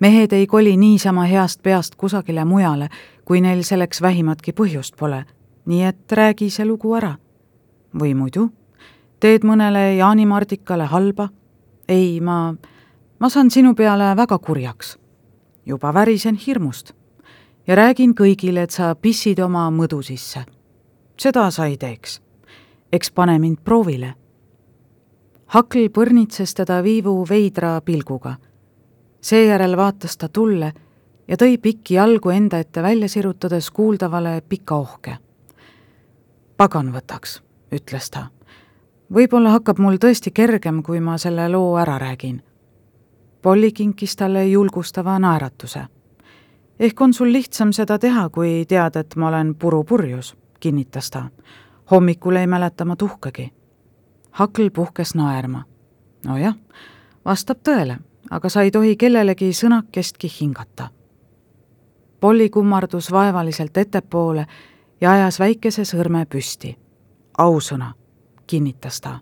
mehed 0.00 0.32
ei 0.32 0.46
koli 0.46 0.76
niisama 0.76 1.24
heast 1.24 1.62
peast 1.62 1.94
kusagile 1.94 2.44
mujale, 2.44 2.88
kui 3.24 3.40
neil 3.40 3.62
selleks 3.62 4.02
vähimatki 4.02 4.52
põhjust 4.52 4.96
pole. 4.98 5.24
nii 5.64 5.82
et 5.84 6.12
räägi 6.12 6.50
see 6.50 6.66
lugu 6.66 6.94
ära. 6.94 7.14
või 8.00 8.14
muidu, 8.14 8.50
teed 9.20 9.44
mõnele 9.44 9.96
jaanimardikale 9.96 10.84
halba? 10.84 11.28
ei, 11.88 12.20
ma, 12.20 12.54
ma 13.18 13.28
saan 13.28 13.50
sinu 13.50 13.74
peale 13.74 14.16
väga 14.16 14.38
kurjaks. 14.38 14.98
juba 15.66 15.94
värisen 15.94 16.34
hirmust. 16.36 16.92
Ja 17.66 17.74
räägin 17.74 18.14
kõigile, 18.14 18.62
et 18.62 18.70
sa 18.70 18.94
pissid 18.94 19.38
oma 19.38 19.70
mõdu 19.70 20.02
sisse. 20.02 20.44
seda 21.16 21.50
sa 21.50 21.66
ei 21.66 21.76
teeks. 21.76 22.20
eks 22.92 23.10
pane 23.10 23.38
mind 23.38 23.58
proovile. 23.64 24.14
Hakl 25.46 25.88
põrnitses 25.88 26.54
teda 26.54 26.82
viivu 26.82 27.26
veidra 27.28 27.80
pilguga 27.80 28.36
seejärel 29.24 29.76
vaatas 29.76 30.16
ta 30.16 30.28
tulle 30.28 30.72
ja 31.28 31.36
tõi 31.40 31.56
pikki 31.58 31.94
jalgu 31.94 32.30
enda 32.30 32.58
ette 32.60 32.82
välja 32.82 33.08
sirutades 33.08 33.70
kuuldavale 33.70 34.42
pika 34.48 34.76
ohke. 34.76 35.16
pagan 36.56 36.92
võtaks, 36.92 37.40
ütles 37.72 38.10
ta. 38.10 38.26
võib-olla 39.14 39.50
hakkab 39.50 39.78
mul 39.78 39.96
tõesti 39.96 40.30
kergem, 40.30 40.82
kui 40.82 41.00
ma 41.00 41.18
selle 41.18 41.48
loo 41.48 41.76
ära 41.76 41.98
räägin. 41.98 42.42
Polly 43.42 43.72
kinkis 43.72 44.16
talle 44.16 44.46
julgustava 44.46 45.18
naeratuse. 45.18 45.86
Ehk 46.78 47.00
on 47.00 47.14
sul 47.14 47.32
lihtsam 47.32 47.72
seda 47.72 47.98
teha, 47.98 48.28
kui 48.28 48.64
tead, 48.68 48.96
et 48.96 49.16
ma 49.16 49.28
olen 49.28 49.54
purupurjus, 49.54 50.36
kinnitas 50.60 51.10
ta. 51.10 51.24
hommikul 51.90 52.36
ei 52.36 52.46
mäleta 52.46 52.84
ma 52.84 52.96
tuhkagi. 52.96 53.52
Hakl 54.30 54.68
puhkes 54.70 55.14
naerma. 55.14 55.64
nojah, 56.24 56.54
vastab 57.24 57.58
tõele 57.68 57.98
aga 58.30 58.48
sa 58.48 58.62
ei 58.62 58.70
tohi 58.70 58.96
kellelegi 58.96 59.52
sõnakestki 59.52 60.30
hingata. 60.40 60.88
Polly 62.20 62.48
kummardus 62.50 63.10
vaevaliselt 63.12 63.76
ettepoole 63.76 64.46
ja 65.00 65.12
ajas 65.12 65.40
väikese 65.40 65.84
sõrme 65.84 66.26
püsti. 66.26 66.76
ausõna, 67.38 67.94
kinnitas 68.46 69.00
ta. 69.00 69.20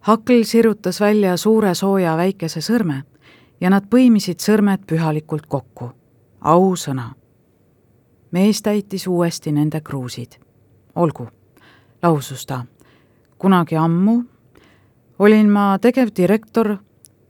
Hakl 0.00 0.42
sirutas 0.42 1.00
välja 1.00 1.36
suure 1.36 1.74
sooja 1.74 2.16
väikese 2.16 2.60
sõrme 2.60 3.02
ja 3.60 3.70
nad 3.70 3.84
põimisid 3.90 4.40
sõrmed 4.40 4.86
pühalikult 4.86 5.46
kokku. 5.46 5.90
ausõna. 6.40 7.14
mees 8.30 8.62
täitis 8.62 9.06
uuesti 9.06 9.52
nende 9.52 9.80
kruusid. 9.80 10.38
olgu, 10.94 11.28
lausus 12.02 12.46
ta. 12.46 12.64
kunagi 13.38 13.76
ammu 13.76 14.24
olin 15.18 15.50
ma 15.50 15.78
tegevdirektor 15.78 16.76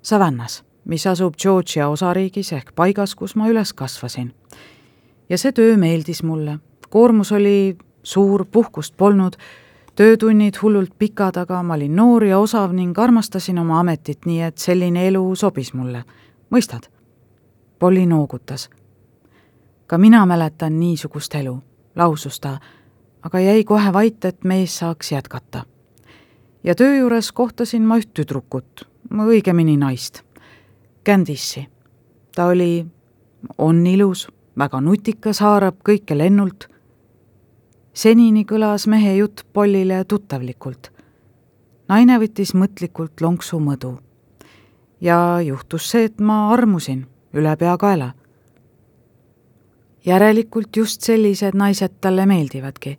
Savannas, 0.02 0.64
mis 0.84 1.06
asub 1.06 1.34
Georgia 1.42 1.88
osariigis 1.88 2.52
ehk 2.52 2.74
paigas, 2.74 3.14
kus 3.14 3.36
ma 3.36 3.48
üles 3.48 3.72
kasvasin. 3.72 4.34
ja 5.28 5.38
see 5.38 5.52
töö 5.52 5.76
meeldis 5.76 6.22
mulle, 6.22 6.58
koormus 6.90 7.32
oli 7.32 7.76
suur, 8.02 8.44
puhkust 8.44 8.96
polnud, 8.96 9.36
töötunnid 9.96 10.54
hullult 10.62 10.92
pikad, 10.98 11.36
aga 11.36 11.62
ma 11.62 11.74
olin 11.74 11.96
noor 11.96 12.24
ja 12.24 12.38
osav 12.38 12.72
ning 12.72 12.98
armastasin 12.98 13.58
oma 13.58 13.80
ametit, 13.80 14.26
nii 14.26 14.42
et 14.42 14.58
selline 14.58 15.06
elu 15.08 15.22
sobis 15.34 15.72
mulle, 15.74 16.04
mõistad? 16.50 16.90
Polly 17.78 18.06
noogutas. 18.06 18.70
ka 19.86 19.98
mina 19.98 20.26
mäletan 20.26 20.80
niisugust 20.80 21.34
elu, 21.34 21.62
lausus 21.94 22.40
ta, 22.40 22.58
aga 23.22 23.40
jäi 23.40 23.64
kohe 23.64 23.92
vait, 23.92 24.24
et 24.24 24.44
mees 24.44 24.78
saaks 24.78 25.12
jätkata. 25.12 25.64
ja 26.64 26.74
töö 26.74 26.96
juures 26.96 27.32
kohtasin 27.32 27.82
ma 27.82 27.98
üht 27.98 28.14
tüdrukut, 28.14 28.88
õigemini 29.10 29.76
naist, 29.76 30.22
Candissi. 31.06 31.68
ta 32.34 32.46
oli, 32.46 32.86
on 33.58 33.86
ilus, 33.86 34.28
väga 34.58 34.80
nutikas, 34.80 35.40
haarab 35.40 35.76
kõike 35.88 36.18
lennult. 36.18 36.68
Senini 37.96 38.44
kõlas 38.44 38.84
mehe 38.86 39.16
jutt 39.16 39.40
Pollile 39.52 40.04
tuttavlikult. 40.04 40.92
naine 41.88 42.18
võttis 42.18 42.52
mõtlikult 42.54 43.20
lonksu 43.20 43.58
mõdu. 43.58 43.98
ja 45.00 45.40
juhtus 45.40 45.90
see, 45.90 46.04
et 46.04 46.20
ma 46.20 46.52
armusin 46.52 47.06
ülepeakaela. 47.32 48.12
järelikult 50.04 50.76
just 50.76 51.00
sellised 51.00 51.54
naised 51.54 51.92
talle 52.00 52.26
meeldivadki, 52.26 52.98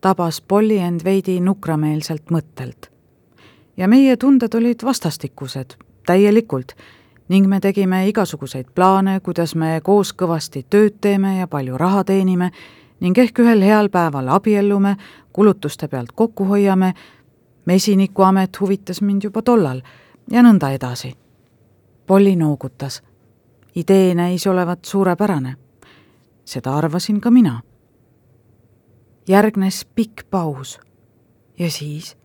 tabas 0.00 0.40
Polly 0.40 0.78
end 0.78 1.00
veidi 1.04 1.40
nukrameelselt 1.40 2.30
mõttelt. 2.30 2.90
ja 3.76 3.88
meie 3.88 4.16
tunded 4.16 4.54
olid 4.54 4.84
vastastikused, 4.84 5.74
täielikult, 6.06 6.72
ning 7.28 7.46
me 7.46 7.60
tegime 7.60 8.08
igasuguseid 8.08 8.66
plaane, 8.74 9.20
kuidas 9.20 9.54
me 9.54 9.80
koos 9.82 10.12
kõvasti 10.12 10.64
tööd 10.70 11.00
teeme 11.00 11.38
ja 11.38 11.46
palju 11.46 11.78
raha 11.78 12.04
teenime 12.04 12.52
ning 13.00 13.18
ehk 13.18 13.38
ühel 13.38 13.62
heal 13.62 13.88
päeval 13.88 14.28
abiellume, 14.28 14.96
kulutuste 15.32 15.88
pealt 15.88 16.12
kokku 16.14 16.44
hoiame, 16.44 16.94
mesinikuamet 17.64 18.60
huvitas 18.60 19.02
mind 19.02 19.24
juba 19.24 19.42
tollal 19.42 19.82
ja 20.30 20.42
nõnda 20.42 20.70
edasi. 20.74 21.14
Polly 22.06 22.36
noogutas 22.36 23.02
idee 23.78 24.14
näis 24.14 24.46
olevat 24.46 24.84
suurepärane. 24.84 25.56
seda 26.44 26.76
arvasin 26.76 27.20
ka 27.20 27.30
mina. 27.30 27.62
järgnes 29.28 29.84
pikk 29.94 30.30
paus. 30.30 30.80
ja 31.58 31.70
siis? 31.70 32.16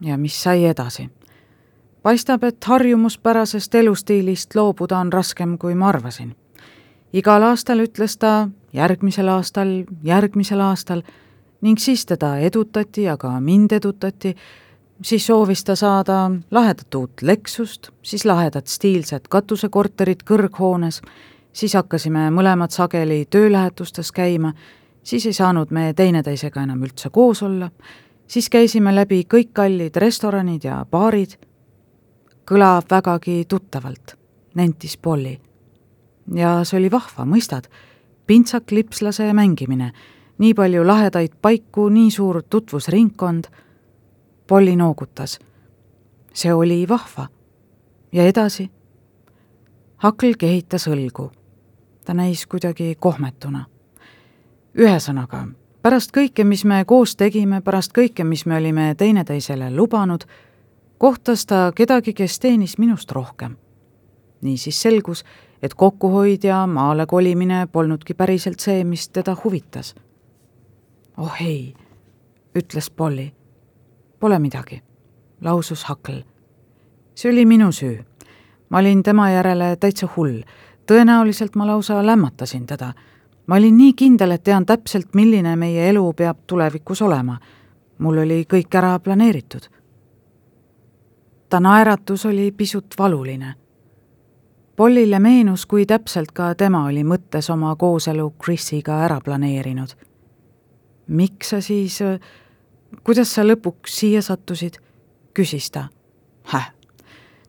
ja 0.00 0.18
mis 0.18 0.42
sai 0.42 0.64
edasi? 0.64 1.10
paistab, 2.02 2.44
et 2.44 2.64
harjumuspärasest 2.64 3.74
elustiilist 3.74 4.54
loobuda 4.54 4.98
on 4.98 5.12
raskem, 5.12 5.58
kui 5.58 5.74
ma 5.74 5.88
arvasin. 5.88 6.36
igal 7.12 7.42
aastal 7.42 7.78
ütles 7.78 8.18
ta 8.18 8.48
järgmisel 8.74 9.28
aastal, 9.28 9.84
järgmisel 10.02 10.60
aastal. 10.60 11.02
Ning 11.60 11.78
siis 11.78 12.06
teda 12.06 12.36
edutati 12.38 13.06
ja 13.06 13.16
ka 13.16 13.40
mind 13.40 13.72
edutati. 13.72 14.34
Siis 15.02 15.26
soovis 15.26 15.64
ta 15.64 15.74
saada 15.76 16.30
lahedat 16.50 16.94
uut 16.94 17.22
Lexust, 17.22 17.88
siis 18.02 18.24
lahedat 18.24 18.66
stiilset 18.70 19.28
katusekorterit 19.28 20.22
kõrghoones, 20.22 21.00
siis 21.52 21.74
hakkasime 21.74 22.28
mõlemad 22.30 22.70
sageli 22.70 23.24
töölähetustes 23.30 24.12
käima, 24.12 24.52
siis 25.02 25.26
ei 25.26 25.32
saanud 25.32 25.70
me 25.70 25.92
teineteisega 25.96 26.62
enam 26.62 26.82
üldse 26.86 27.10
koos 27.10 27.42
olla, 27.42 27.70
siis 28.26 28.48
käisime 28.50 28.94
läbi 28.94 29.24
kõik 29.34 29.50
kallid 29.52 29.96
restoranid 29.96 30.64
ja 30.64 30.84
baarid. 30.90 31.36
kõlab 32.44 32.84
vägagi 32.90 33.44
tuttavalt, 33.48 34.16
nentis 34.54 34.96
Polly. 34.96 35.38
ja 36.34 36.64
see 36.64 36.78
oli 36.78 36.90
vahva, 36.90 37.24
mõistad, 37.24 37.68
pintsak 38.26 38.70
lipslase 38.70 39.32
mängimine, 39.32 39.92
nii 40.38 40.54
palju 40.54 40.86
lahedaid 40.86 41.32
paiku, 41.42 41.88
nii 41.88 42.10
suur 42.10 42.42
tutvusringkond 42.42 43.44
Polly 44.46 44.76
noogutas. 44.76 45.38
see 46.34 46.54
oli 46.54 46.88
vahva. 46.88 47.28
ja 48.12 48.22
edasi? 48.26 48.70
Hakl 49.96 50.32
kehitas 50.38 50.88
õlgu. 50.88 51.30
ta 52.04 52.14
näis 52.14 52.46
kuidagi 52.46 52.94
kohmetuna. 53.00 53.64
ühesõnaga, 54.78 55.48
pärast 55.82 56.10
kõike, 56.16 56.44
mis 56.44 56.64
me 56.64 56.84
koos 56.84 57.16
tegime, 57.16 57.60
pärast 57.60 57.92
kõike, 57.92 58.24
mis 58.24 58.46
me 58.46 58.56
olime 58.56 58.94
teineteisele 58.98 59.70
lubanud, 59.76 60.24
kohtas 60.98 61.46
ta 61.46 61.72
kedagi, 61.76 62.12
kes 62.12 62.38
teenis 62.38 62.78
minust 62.78 63.12
rohkem. 63.12 63.56
niisiis 64.40 64.82
selgus, 64.82 65.24
et 65.64 65.74
kokkuhoid 65.74 66.44
ja 66.44 66.66
maale 66.66 67.06
kolimine 67.06 67.66
polnudki 67.72 68.14
päriselt 68.14 68.60
see, 68.60 68.84
mis 68.84 69.08
teda 69.08 69.36
huvitas. 69.44 69.94
oh 71.16 71.40
ei, 71.40 71.74
ütles 72.54 72.90
Polly 72.90 73.30
Pole 74.24 74.38
midagi, 74.38 74.82
lausus 75.40 75.84
Hakl. 75.84 76.20
see 77.14 77.32
oli 77.32 77.46
minu 77.46 77.72
süü. 77.72 78.04
ma 78.68 78.78
olin 78.78 79.02
tema 79.02 79.30
järele 79.30 79.76
täitsa 79.76 80.08
hull. 80.16 80.40
tõenäoliselt 80.86 81.56
ma 81.56 81.66
lausa 81.66 82.06
lämmatasin 82.06 82.66
teda. 82.66 82.92
ma 83.46 83.56
olin 83.56 83.76
nii 83.76 83.92
kindel, 83.92 84.30
et 84.30 84.44
tean 84.44 84.66
täpselt, 84.66 85.14
milline 85.14 85.56
meie 85.56 85.90
elu 85.90 86.12
peab 86.12 86.38
tulevikus 86.46 87.02
olema. 87.02 87.38
mul 87.98 88.18
oli 88.18 88.46
kõik 88.52 88.74
ära 88.74 88.98
planeeritud. 88.98 89.68
ta 91.48 91.60
naeratus 91.60 92.26
oli 92.26 92.52
pisut 92.52 92.94
valuline. 92.98 93.54
Pollile 94.76 95.18
meenus, 95.18 95.66
kui 95.66 95.86
täpselt 95.86 96.32
ka 96.34 96.54
tema 96.54 96.86
oli 96.86 97.04
mõttes 97.06 97.46
oma 97.52 97.76
kooselu 97.76 98.32
Chrisiga 98.42 99.04
ära 99.04 99.20
planeerinud. 99.20 99.88
miks 101.06 101.50
sa 101.50 101.60
siis 101.60 102.02
äh, 102.02 102.18
kuidas 103.04 103.34
sa 103.34 103.42
lõpuks 103.42 103.98
siia 104.00 104.22
sattusid? 104.22 104.78
küsis 105.34 105.70
ta. 105.70 105.88
Häh, 106.52 106.70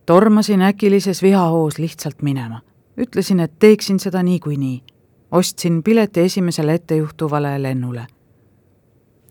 tormasin 0.05 0.61
äkilises 0.61 1.21
vihahoos 1.21 1.77
lihtsalt 1.77 2.21
minema. 2.21 2.61
ütlesin, 2.97 3.39
et 3.39 3.59
teeksin 3.59 3.99
seda 3.99 4.23
niikuinii. 4.23 4.83
ostsin 5.31 5.83
pileti 5.83 6.19
esimesele 6.19 6.73
ettejuhtuvale 6.73 7.61
lennule. 7.61 8.07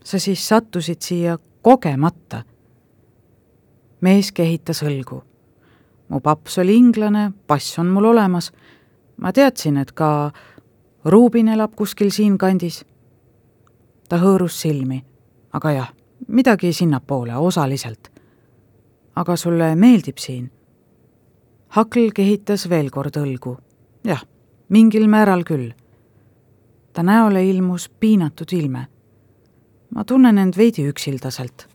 sa 0.03 0.19
siis 0.19 0.47
sattusid 0.47 1.01
siia 1.01 1.37
kogemata? 1.61 2.43
mees 4.01 4.31
kehitas 4.31 4.83
õlgu. 4.83 5.23
Mu 6.09 6.19
paps 6.19 6.57
oli 6.59 6.75
inglane, 6.75 7.31
pass 7.47 7.79
on 7.79 7.87
mul 7.87 8.05
olemas. 8.05 8.51
ma 9.17 9.33
teadsin, 9.33 9.77
et 9.77 9.91
ka 9.91 10.31
Ruubin 11.05 11.47
elab 11.47 11.75
kuskil 11.75 12.11
siinkandis. 12.11 12.85
ta 14.09 14.17
hõõrus 14.17 14.61
silmi, 14.61 15.03
aga 15.53 15.71
jah 15.71 15.93
midagi 16.27 16.73
sinnapoole 16.73 17.35
osaliselt. 17.35 18.11
aga 19.15 19.35
sulle 19.35 19.75
meeldib 19.75 20.17
siin? 20.17 20.51
Hakl 21.67 22.11
kehitas 22.15 22.69
veel 22.69 22.89
kord 22.89 23.17
õlgu. 23.17 23.57
jah, 24.03 24.23
mingil 24.69 25.07
määral 25.07 25.43
küll. 25.43 25.71
ta 26.93 27.03
näole 27.03 27.45
ilmus 27.45 27.89
piinatud 27.89 28.53
ilme. 28.53 28.87
ma 29.95 30.03
tunnen 30.03 30.37
end 30.37 30.57
veidi 30.57 30.87
üksildaselt. 30.87 31.67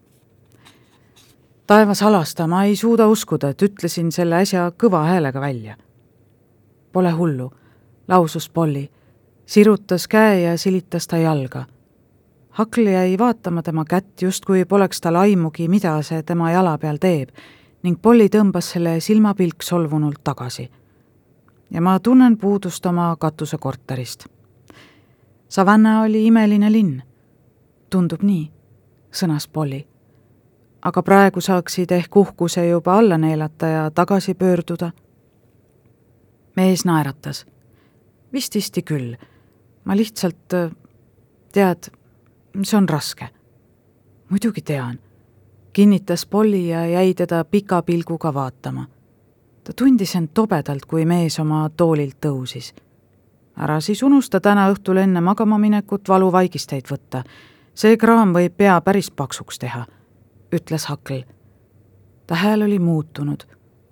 Taevas 1.71 2.03
alasta, 2.03 2.47
ma 2.51 2.65
ei 2.67 2.77
suuda 2.77 3.07
uskuda, 3.07 3.53
et 3.55 3.63
ütlesin 3.63 4.11
selle 4.11 4.43
asja 4.43 4.73
kõva 4.75 5.05
häälega 5.07 5.41
välja. 5.41 5.77
Pole 6.93 7.11
hullu, 7.15 7.53
lausus 8.09 8.49
Polly, 8.51 8.89
sirutas 9.47 10.09
käe 10.11 10.41
ja 10.41 10.57
silitas 10.59 11.07
ta 11.07 11.23
jalga 11.23 11.67
Hakl 12.51 12.87
jäi 12.87 13.19
vaatama 13.19 13.63
tema 13.63 13.85
kätt, 13.85 14.23
justkui 14.23 14.65
poleks 14.65 15.01
tal 15.01 15.15
aimugi, 15.15 15.69
mida 15.69 16.03
see 16.03 16.23
tema 16.23 16.51
jala 16.51 16.79
peal 16.79 16.99
teeb 16.99 17.31
ning 17.83 17.97
Polly 18.03 18.27
tõmbas 18.29 18.73
selle 18.75 18.99
silmapilk 19.01 19.63
solvunult 19.63 20.19
tagasi. 20.25 20.71
ja 21.71 21.81
ma 21.81 22.01
tunnen 22.01 22.37
puudust 22.37 22.87
oma 22.87 23.17
katusekorterist. 23.19 24.27
Savannah 25.49 26.03
oli 26.03 26.27
imeline 26.27 26.73
linn. 26.73 27.03
tundub 27.91 28.23
nii, 28.23 28.51
sõnas 29.13 29.49
Polly. 29.49 29.87
Aga 30.83 31.03
praegu 31.03 31.41
saaksid 31.41 31.91
ehk 31.91 32.17
uhkuse 32.17 32.67
juba 32.69 32.99
alla 32.99 33.19
neelata 33.19 33.67
ja 33.67 33.91
tagasi 33.91 34.35
pöörduda. 34.35 34.91
mees 36.57 36.85
naeratas. 36.85 37.47
vististi 38.33 38.83
küll. 38.83 39.17
ma 39.85 39.97
lihtsalt, 39.97 40.49
tead 41.53 41.91
see 42.63 42.79
on 42.79 42.89
raske. 42.89 43.29
muidugi 44.31 44.63
tean, 44.63 44.99
kinnitas 45.73 46.27
Polly 46.27 46.69
ja 46.69 46.87
jäi 46.87 47.15
teda 47.15 47.45
pika 47.45 47.83
pilguga 47.83 48.35
vaatama. 48.35 48.87
ta 49.65 49.73
tundis 49.77 50.17
end 50.17 50.29
tobedalt, 50.35 50.87
kui 50.87 51.05
mees 51.05 51.39
oma 51.39 51.71
toolilt 51.77 52.17
tõusis. 52.27 52.75
ära 53.57 53.81
siis 53.81 54.03
unusta 54.03 54.41
täna 54.41 54.71
õhtul 54.73 54.97
enne 54.97 55.21
magama 55.21 55.59
minekut 55.59 56.09
valuvaigisteid 56.09 56.85
võtta. 56.91 57.25
see 57.75 57.97
kraam 57.97 58.35
võib 58.35 58.57
pea 58.57 58.81
päris 58.81 59.11
paksuks 59.11 59.59
teha, 59.59 59.87
ütles 60.53 60.87
Hakl. 60.87 61.21
ta 62.27 62.35
hääl 62.35 62.63
oli 62.63 62.79
muutunud, 62.79 63.43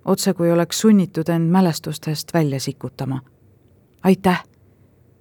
otse 0.05 0.33
kui 0.33 0.51
oleks 0.51 0.81
sunnitud 0.81 1.29
end 1.29 1.51
mälestustest 1.51 2.33
välja 2.33 2.59
sikutama. 2.59 3.21
aitäh, 4.03 4.43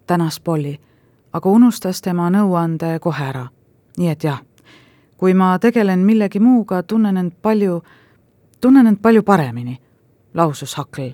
tänas 0.07 0.41
Polly 0.41 0.77
aga 1.33 1.51
unustas 1.51 2.03
tema 2.03 2.31
nõuande 2.31 2.99
kohe 3.01 3.25
ära. 3.25 3.47
nii 3.99 4.09
et 4.09 4.25
jah, 4.25 4.43
kui 5.17 5.35
ma 5.35 5.59
tegelen 5.59 5.99
millegi 5.99 6.41
muuga, 6.41 6.83
tunnen 6.83 7.17
end 7.17 7.33
palju, 7.43 7.83
tunnen 8.61 8.87
end 8.87 8.99
palju 9.03 9.23
paremini, 9.23 9.79
lausus 10.35 10.75
Hakl. 10.75 11.11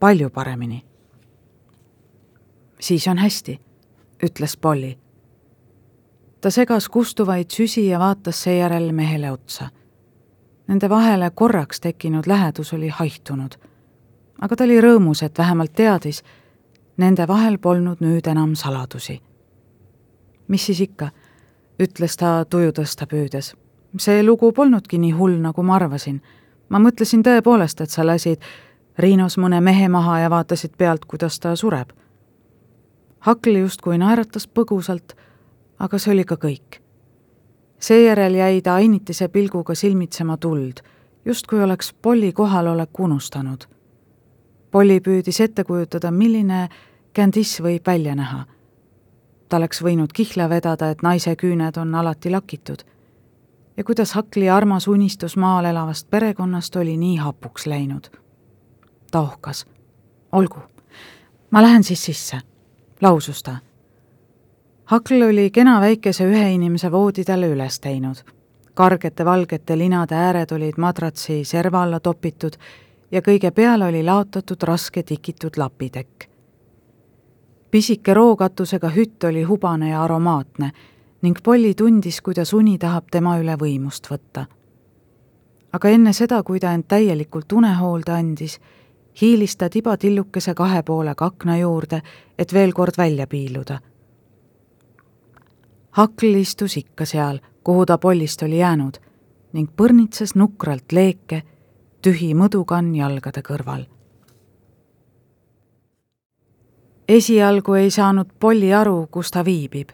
palju 0.00 0.30
paremini 0.30 0.84
siis 2.82 3.08
on 3.08 3.18
hästi, 3.18 3.60
ütles 4.26 4.56
Polly. 4.56 4.98
Ta 6.42 6.50
segas 6.50 6.88
kustuvaid 6.88 7.50
süsi 7.50 7.86
ja 7.86 7.98
vaatas 7.98 8.42
seejärel 8.42 8.92
mehele 8.92 9.30
otsa. 9.32 9.68
Nende 10.66 10.88
vahele 10.88 11.30
korraks 11.34 11.80
tekkinud 11.80 12.26
lähedus 12.26 12.72
oli 12.72 12.88
haihtunud. 12.88 13.52
aga 14.40 14.56
ta 14.56 14.64
oli 14.64 14.80
rõõmus, 14.80 15.22
et 15.22 15.38
vähemalt 15.38 15.72
teadis, 15.72 16.22
nende 16.96 17.28
vahel 17.28 17.58
polnud 17.58 18.00
nüüd 18.00 18.26
enam 18.26 18.54
saladusi. 18.54 19.22
mis 20.48 20.66
siis 20.66 20.80
ikka, 20.80 21.10
ütles 21.78 22.16
ta 22.16 22.44
tuju 22.44 22.70
tõsta 22.70 23.06
püüdes. 23.06 23.54
see 23.98 24.22
lugu 24.22 24.52
polnudki 24.52 24.98
nii 24.98 25.10
hull, 25.10 25.38
nagu 25.38 25.62
ma 25.62 25.74
arvasin. 25.74 26.22
ma 26.68 26.78
mõtlesin 26.78 27.22
tõepoolest, 27.22 27.80
et 27.80 27.90
sa 27.90 28.06
lasid 28.06 28.40
Riinos 28.98 29.38
mõne 29.38 29.60
mehe 29.60 29.88
maha 29.88 30.18
ja 30.18 30.30
vaatasid 30.30 30.76
pealt, 30.78 31.04
kuidas 31.04 31.40
ta 31.40 31.56
sureb. 31.56 31.90
Hakl 33.20 33.56
justkui 33.56 33.98
naeratas 33.98 34.48
põgusalt, 34.48 35.16
aga 35.82 35.98
see 35.98 36.12
oli 36.14 36.24
ka 36.24 36.36
kõik. 36.38 36.78
seejärel 37.78 38.34
jäi 38.38 38.62
ta 38.62 38.74
ainitise 38.74 39.28
pilguga 39.28 39.74
silmitsema 39.74 40.36
tuld, 40.36 40.80
justkui 41.24 41.62
oleks 41.62 41.92
Polli 42.02 42.32
kohalolek 42.32 43.00
unustanud. 43.00 43.66
Polli 44.70 45.00
püüdis 45.00 45.40
ette 45.40 45.64
kujutada, 45.64 46.10
milline 46.10 46.68
Candice 47.14 47.62
võib 47.62 47.86
välja 47.86 48.14
näha. 48.14 48.44
ta 49.48 49.56
oleks 49.56 49.82
võinud 49.82 50.12
kihla 50.12 50.48
vedada, 50.48 50.90
et 50.90 51.02
naise 51.02 51.36
küüned 51.36 51.76
on 51.76 51.94
alati 51.94 52.30
lakitud. 52.30 52.82
ja 53.76 53.84
kuidas 53.84 54.12
Hakli 54.12 54.48
armas 54.50 54.88
unistus 54.88 55.36
maal 55.36 55.64
elavast 55.64 56.10
perekonnast 56.10 56.76
oli 56.76 56.96
nii 56.96 57.16
hapuks 57.16 57.66
läinud 57.66 58.22
ta 59.12 59.20
ohkas. 59.20 59.66
olgu, 60.32 60.58
ma 61.50 61.62
lähen 61.62 61.84
siis 61.84 62.04
sisse, 62.04 62.40
lausus 63.00 63.42
ta. 63.42 63.56
Hakl 64.84 65.22
oli 65.22 65.50
kena 65.50 65.80
väikese 65.80 66.24
ühe 66.26 66.48
inimese 66.52 66.90
voodi 66.92 67.24
talle 67.24 67.46
üles 67.48 67.80
teinud. 67.80 68.16
kargete 68.74 69.24
valgete 69.24 69.78
linade 69.78 70.14
ääred 70.14 70.52
olid 70.52 70.74
madratsi 70.76 71.44
serva 71.44 71.82
alla 71.82 72.00
topitud 72.00 72.52
ja 73.12 73.20
kõige 73.20 73.50
peale 73.50 73.84
oli 73.84 74.02
laotatud 74.02 74.62
raske 74.62 75.02
tikitud 75.02 75.56
lapitekk. 75.56 76.24
pisike 77.70 78.14
rookatusega 78.14 78.88
hütt 78.88 79.24
oli 79.24 79.42
hubane 79.42 79.90
ja 79.90 80.02
aromaatne 80.02 80.72
ning 81.22 81.38
Polly 81.42 81.74
tundis, 81.74 82.20
kuidas 82.20 82.52
uni 82.52 82.78
tahab 82.78 83.04
tema 83.10 83.38
üle 83.38 83.56
võimust 83.56 84.10
võtta. 84.10 84.46
aga 85.72 85.88
enne 85.88 86.12
seda, 86.12 86.42
kui 86.42 86.60
ta 86.60 86.72
end 86.72 86.84
täielikult 86.88 87.52
unehoolde 87.52 88.12
andis, 88.12 88.60
hiilis 89.20 89.56
ta 89.56 89.68
tibatillukese 89.68 90.54
kahe 90.54 90.82
poolega 90.82 91.24
akna 91.24 91.58
juurde, 91.58 92.02
et 92.38 92.52
veel 92.52 92.72
kord 92.72 92.98
välja 92.98 93.26
piiluda. 93.26 93.78
Hakl 95.92 96.34
istus 96.34 96.76
ikka 96.76 97.06
seal, 97.06 97.38
kuhu 97.64 97.86
ta 97.86 97.98
pollist 97.98 98.42
oli 98.42 98.58
jäänud 98.58 98.98
ning 99.52 99.68
põrnitses 99.76 100.34
nukralt 100.34 100.92
leeke, 100.92 101.42
tühi 102.02 102.32
mõdukann 102.34 102.94
jalgade 102.96 103.42
kõrval. 103.42 103.86
esialgu 107.08 107.74
ei 107.74 107.90
saanud 107.90 108.26
Polli 108.40 108.72
aru, 108.74 109.06
kus 109.10 109.30
ta 109.30 109.44
viibib. 109.44 109.88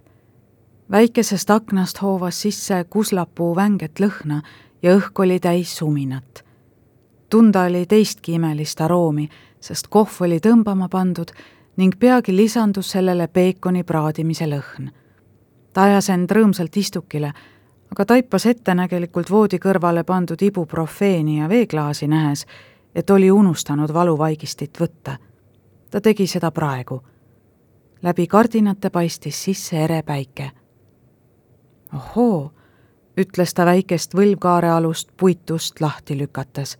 väikesest 0.90 1.50
aknast 1.50 2.02
hoovas 2.02 2.40
sisse 2.40 2.84
kuslapuu 2.90 3.56
vänget 3.56 4.00
lõhna 4.00 4.42
ja 4.82 4.96
õhk 4.96 5.22
oli 5.22 5.40
täis 5.40 5.76
suminat 5.76 6.48
tunda 7.30 7.62
oli 7.62 7.86
teistki 7.86 8.32
imelist 8.32 8.80
aroomi, 8.80 9.28
sest 9.60 9.88
kohv 9.90 10.22
oli 10.24 10.40
tõmbama 10.40 10.88
pandud 10.88 11.32
ning 11.76 11.94
peagi 11.98 12.34
lisandus 12.36 12.90
sellele 12.94 13.28
peekoni 13.28 13.84
praadimise 13.84 14.48
lõhn. 14.48 14.90
Ta 15.72 15.82
ajas 15.82 16.10
end 16.10 16.30
rõõmsalt 16.30 16.76
istukile, 16.76 17.32
aga 17.92 18.04
taipas 18.04 18.46
ettenägelikult 18.46 19.30
voodi 19.30 19.58
kõrvale 19.58 20.04
pandud 20.04 20.42
ibuprofeeni 20.42 21.38
ja 21.38 21.48
veeklaasi 21.48 22.08
nähes, 22.08 22.46
et 22.94 23.10
oli 23.10 23.30
unustanud 23.30 23.92
valuvaigistit 23.94 24.80
võtta. 24.80 25.16
ta 25.90 26.00
tegi 26.00 26.26
seda 26.26 26.50
praegu. 26.50 27.02
läbi 28.02 28.26
kardinate 28.26 28.90
paistis 28.90 29.44
sisse 29.44 29.84
ere 29.84 30.02
päike. 30.02 30.50
ohoo, 31.94 32.52
ütles 33.16 33.54
ta 33.54 33.64
väikest 33.64 34.14
võlvkaarealust 34.14 35.08
puitust 35.16 35.80
lahti 35.80 36.18
lükates 36.18 36.78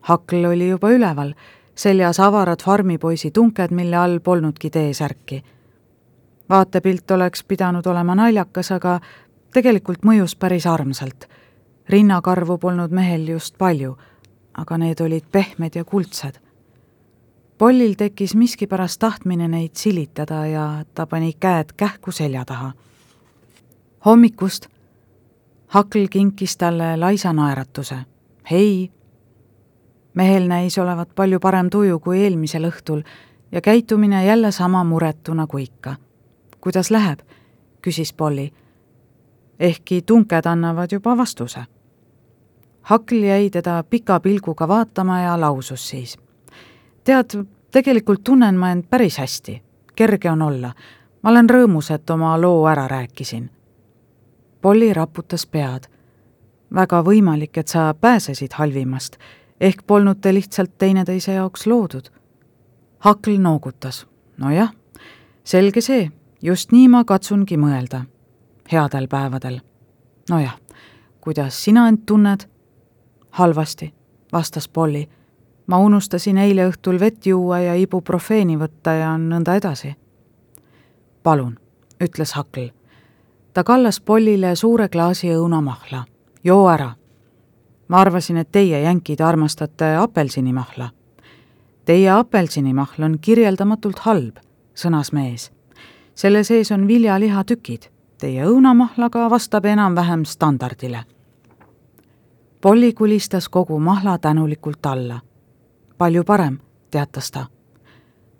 Hakl 0.00 0.44
oli 0.44 0.68
juba 0.68 0.90
üleval, 0.90 1.34
seljas 1.74 2.20
avarad 2.20 2.62
farmipoisi 2.64 3.30
tunked, 3.30 3.70
mille 3.70 3.96
all 3.96 4.18
polnudki 4.24 4.70
T-särki. 4.70 5.42
Vaatepilt 6.50 7.10
oleks 7.10 7.44
pidanud 7.44 7.86
olema 7.86 8.14
naljakas, 8.14 8.72
aga 8.72 9.00
tegelikult 9.54 10.04
mõjus 10.04 10.36
päris 10.36 10.66
armsalt. 10.66 11.28
rinnakarvu 11.88 12.58
polnud 12.58 12.90
mehel 12.90 13.28
just 13.28 13.58
palju, 13.58 13.96
aga 14.54 14.78
need 14.78 15.00
olid 15.00 15.24
pehmed 15.32 15.74
ja 15.74 15.84
kuldsed. 15.84 16.38
Pollil 17.58 17.94
tekkis 17.94 18.34
miskipärast 18.34 18.98
tahtmine 18.98 19.48
neid 19.48 19.70
silitada 19.74 20.46
ja 20.46 20.84
ta 20.94 21.06
pani 21.06 21.32
käed 21.40 21.72
kähku 21.76 22.12
selja 22.12 22.44
taha. 22.44 22.72
hommikust 24.04 24.66
Hakl 25.70 26.06
kinkis 26.10 26.56
talle 26.56 26.96
laisa 26.96 27.32
naeratuse. 27.32 27.96
hei 28.50 28.90
mehel 30.14 30.48
näis 30.48 30.78
olevat 30.78 31.08
palju 31.14 31.40
parem 31.40 31.70
tuju 31.70 31.98
kui 31.98 32.22
eelmisel 32.22 32.64
õhtul 32.64 33.02
ja 33.52 33.60
käitumine 33.60 34.24
jälle 34.24 34.52
sama 34.52 34.84
muretu 34.84 35.34
nagu 35.34 35.58
ikka. 35.58 35.94
Kuidas 36.60 36.90
läheb? 36.90 37.20
küsis 37.82 38.12
Polly. 38.12 38.50
ehkki 39.58 40.02
tunked 40.02 40.46
annavad 40.46 40.88
juba 40.92 41.16
vastuse. 41.16 41.60
Hakl 42.82 43.22
jäi 43.22 43.50
teda 43.50 43.84
pika 43.90 44.20
pilguga 44.20 44.68
vaatama 44.68 45.20
ja 45.20 45.40
lausus 45.40 45.88
siis. 45.88 46.18
tead, 47.04 47.44
tegelikult 47.70 48.24
tunnen 48.24 48.54
ma 48.54 48.70
end 48.70 48.84
päris 48.90 49.18
hästi, 49.18 49.62
kerge 49.96 50.30
on 50.30 50.42
olla. 50.42 50.72
ma 51.22 51.30
olen 51.30 51.50
rõõmus, 51.50 51.94
et 51.94 52.10
oma 52.10 52.40
loo 52.40 52.66
ära 52.66 52.88
rääkisin. 52.88 53.50
Polly 54.60 54.92
raputas 54.92 55.46
pead. 55.46 55.86
väga 56.74 57.02
võimalik, 57.04 57.58
et 57.58 57.68
sa 57.68 57.94
pääsesid 57.94 58.52
halvimast 58.52 59.16
ehk 59.60 59.82
polnud 59.86 60.20
te 60.20 60.34
lihtsalt 60.34 60.78
teineteise 60.78 61.32
jaoks 61.32 61.66
loodud. 61.66 62.08
Hakl 62.98 63.36
noogutas. 63.38 64.06
nojah, 64.36 64.72
selge 65.44 65.80
see, 65.80 66.10
just 66.42 66.72
nii 66.72 66.88
ma 66.88 67.04
katsungi 67.04 67.56
mõelda. 67.56 68.04
headel 68.72 69.08
päevadel. 69.08 69.60
nojah, 70.30 70.56
kuidas 71.20 71.64
sina 71.64 71.88
end 71.88 71.98
tunned? 72.06 72.48
halvasti, 73.30 73.94
vastas 74.32 74.68
Polly. 74.68 75.06
ma 75.66 75.78
unustasin 75.78 76.38
eile 76.38 76.68
õhtul 76.68 77.00
vett 77.00 77.26
juua 77.26 77.60
ja 77.60 77.74
ibuprofeeni 77.74 78.58
võtta 78.58 78.90
ja 78.90 79.16
nõnda 79.18 79.54
edasi. 79.54 79.96
palun, 81.22 81.58
ütles 82.00 82.32
Hakl. 82.32 82.68
ta 83.52 83.64
kallas 83.64 84.00
Pollile 84.00 84.56
suure 84.56 84.88
klaasi 84.88 85.28
õunamahla. 85.28 86.04
joo 86.44 86.68
ära 86.68 86.94
ma 87.90 88.00
arvasin, 88.00 88.36
et 88.36 88.52
teie, 88.52 88.80
jänkid, 88.82 89.20
armastate 89.20 89.96
apelsinimahla. 89.98 90.90
Teie 91.84 92.10
apelsinimahl 92.10 93.02
on 93.02 93.16
kirjeldamatult 93.18 94.04
halb, 94.06 94.36
sõnas 94.78 95.10
mees. 95.12 95.50
Selle 96.20 96.44
sees 96.44 96.72
on 96.72 96.82
viljalihatükid, 96.88 97.86
teie 98.20 98.44
õunamahl 98.44 99.06
aga 99.06 99.22
vastab 99.32 99.64
enam-vähem 99.64 100.26
standardile. 100.28 101.04
Polly 102.60 102.92
kulistas 102.92 103.48
kogu 103.48 103.78
mahla 103.80 104.18
tänulikult 104.18 104.86
alla. 104.86 105.20
palju 105.98 106.24
parem, 106.24 106.58
teatas 106.90 107.30
ta. 107.30 107.46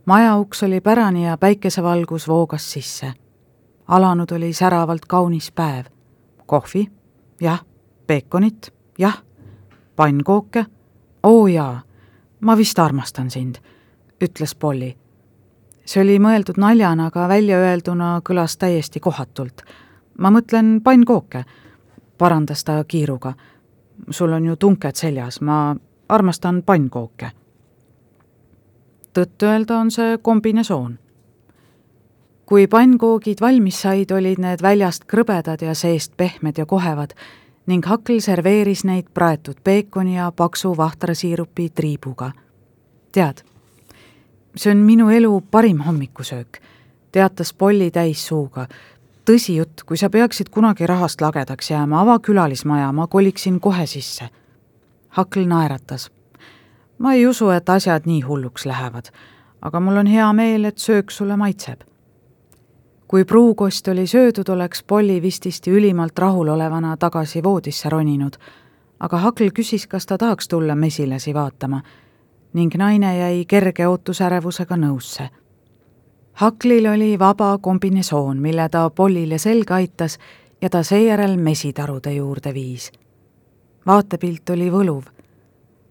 maja 0.05 0.37
uks 0.37 0.63
oli 0.63 0.81
pärani 0.81 1.25
ja 1.25 1.39
päikesevalgus 1.39 2.29
voogas 2.29 2.73
sisse. 2.73 3.13
alanud 3.89 4.31
oli 4.31 4.53
säravalt 4.53 5.07
kaunis 5.07 5.53
päev. 5.53 5.85
kohvi, 6.47 6.91
jah, 7.41 7.65
peekonit, 8.07 8.75
jah 8.99 9.23
pannkooke? 9.97 10.67
oo 11.23 11.47
jaa, 11.47 11.81
ma 12.41 12.57
vist 12.57 12.79
armastan 12.79 13.31
sind, 13.31 13.55
ütles 14.25 14.55
Polly. 14.55 14.97
See 15.91 16.03
oli 16.05 16.19
mõeldud 16.23 16.59
naljana, 16.61 17.09
aga 17.11 17.27
väljaöelduna 17.29 18.21
kõlas 18.27 18.57
täiesti 18.59 19.01
kohatult. 19.01 19.63
ma 20.19 20.31
mõtlen 20.31 20.81
pannkooke, 20.85 21.45
parandas 22.19 22.65
ta 22.65 22.85
kiiruga. 22.85 23.35
sul 24.11 24.33
on 24.33 24.45
ju 24.45 24.57
tunked 24.57 24.97
seljas, 24.97 25.41
ma 25.41 25.77
armastan 26.09 26.63
pannkooke. 26.63 27.31
tõtt-öelda 29.15 29.81
on 29.81 29.91
see 29.91 30.19
kombinesoon 30.23 30.99
kui 32.51 32.67
pannkoogid 32.67 33.39
valmis 33.41 33.77
said, 33.83 34.11
olid 34.11 34.41
need 34.43 34.63
väljast 34.63 35.05
krõbedad 35.07 35.63
ja 35.63 35.75
seest 35.75 36.17
pehmed 36.17 36.59
ja 36.59 36.67
kohevad 36.67 37.15
ning 37.71 37.87
Hakl 37.87 38.19
serveeris 38.19 38.83
neid 38.89 39.13
praetud 39.15 39.61
peekoni 39.65 40.17
ja 40.17 40.33
paksu 40.37 40.73
vahtrasiirupi 40.77 41.69
triibuga. 41.71 42.33
tead, 43.13 43.45
see 44.57 44.71
on 44.71 44.77
minu 44.77 45.11
elu 45.11 45.41
parim 45.51 45.81
hommikusöök, 45.81 46.61
teatas 47.13 47.53
Polly 47.53 47.91
täis 47.91 48.27
suuga. 48.27 48.67
tõsi 49.31 49.57
jutt, 49.57 49.83
kui 49.87 49.97
sa 49.97 50.11
peaksid 50.11 50.49
kunagi 50.49 50.87
rahast 50.87 51.21
lagedaks 51.21 51.71
jääma, 51.71 52.01
ava 52.01 52.19
külalismaja, 52.19 52.93
ma 52.93 53.07
koliksin 53.07 53.61
kohe 53.61 53.87
sisse. 53.87 54.29
Hakl 55.09 55.47
naeratas. 55.47 56.11
ma 56.99 57.13
ei 57.13 57.27
usu, 57.27 57.51
et 57.51 57.69
asjad 57.69 58.07
nii 58.07 58.21
hulluks 58.21 58.67
lähevad, 58.67 59.11
aga 59.63 59.81
mul 59.81 59.97
on 59.97 60.07
hea 60.07 60.33
meel, 60.33 60.65
et 60.65 60.79
söök 60.79 61.11
sulle 61.11 61.37
maitseb 61.37 61.81
kui 63.11 63.25
pruukost 63.25 63.89
oli 63.89 64.07
söödud, 64.07 64.49
oleks 64.49 64.83
Polly 64.83 65.23
vististi 65.23 65.71
ülimalt 65.71 66.19
rahulolevana 66.19 66.97
tagasi 66.97 67.43
voodisse 67.43 67.89
roninud, 67.89 68.37
aga 69.01 69.19
Hakl 69.19 69.51
küsis, 69.55 69.87
kas 69.87 70.07
ta 70.07 70.19
tahaks 70.19 70.49
tulla 70.49 70.75
mesilasi 70.75 71.35
vaatama 71.35 71.81
ning 72.53 72.75
naine 72.75 73.19
jäi 73.19 73.45
kerge 73.45 73.87
ootusärevusega 73.87 74.77
nõusse. 74.77 75.29
Haklil 76.33 76.87
oli 76.87 77.19
vaba 77.19 77.59
kombinesoon, 77.59 78.39
mille 78.39 78.69
ta 78.69 78.91
Pollile 78.91 79.39
selga 79.39 79.75
aitas 79.75 80.19
ja 80.61 80.71
ta 80.71 80.83
seejärel 80.83 81.37
mesitarude 81.37 82.13
juurde 82.13 82.55
viis. 82.55 82.93
vaatepilt 83.87 84.51
oli 84.51 84.71
võluv. 84.71 85.05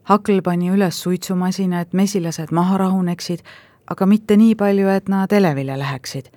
Hakl 0.04 0.42
pani 0.44 0.70
üles 0.70 1.02
suitsumasina, 1.02 1.82
et 1.82 1.94
mesilased 1.94 2.52
maha 2.52 2.78
rahuneksid, 2.78 3.40
aga 3.88 4.06
mitte 4.06 4.38
nii 4.38 4.56
palju, 4.56 4.88
et 4.88 5.10
nad 5.10 5.32
elevile 5.32 5.80
läheksid 5.80 6.30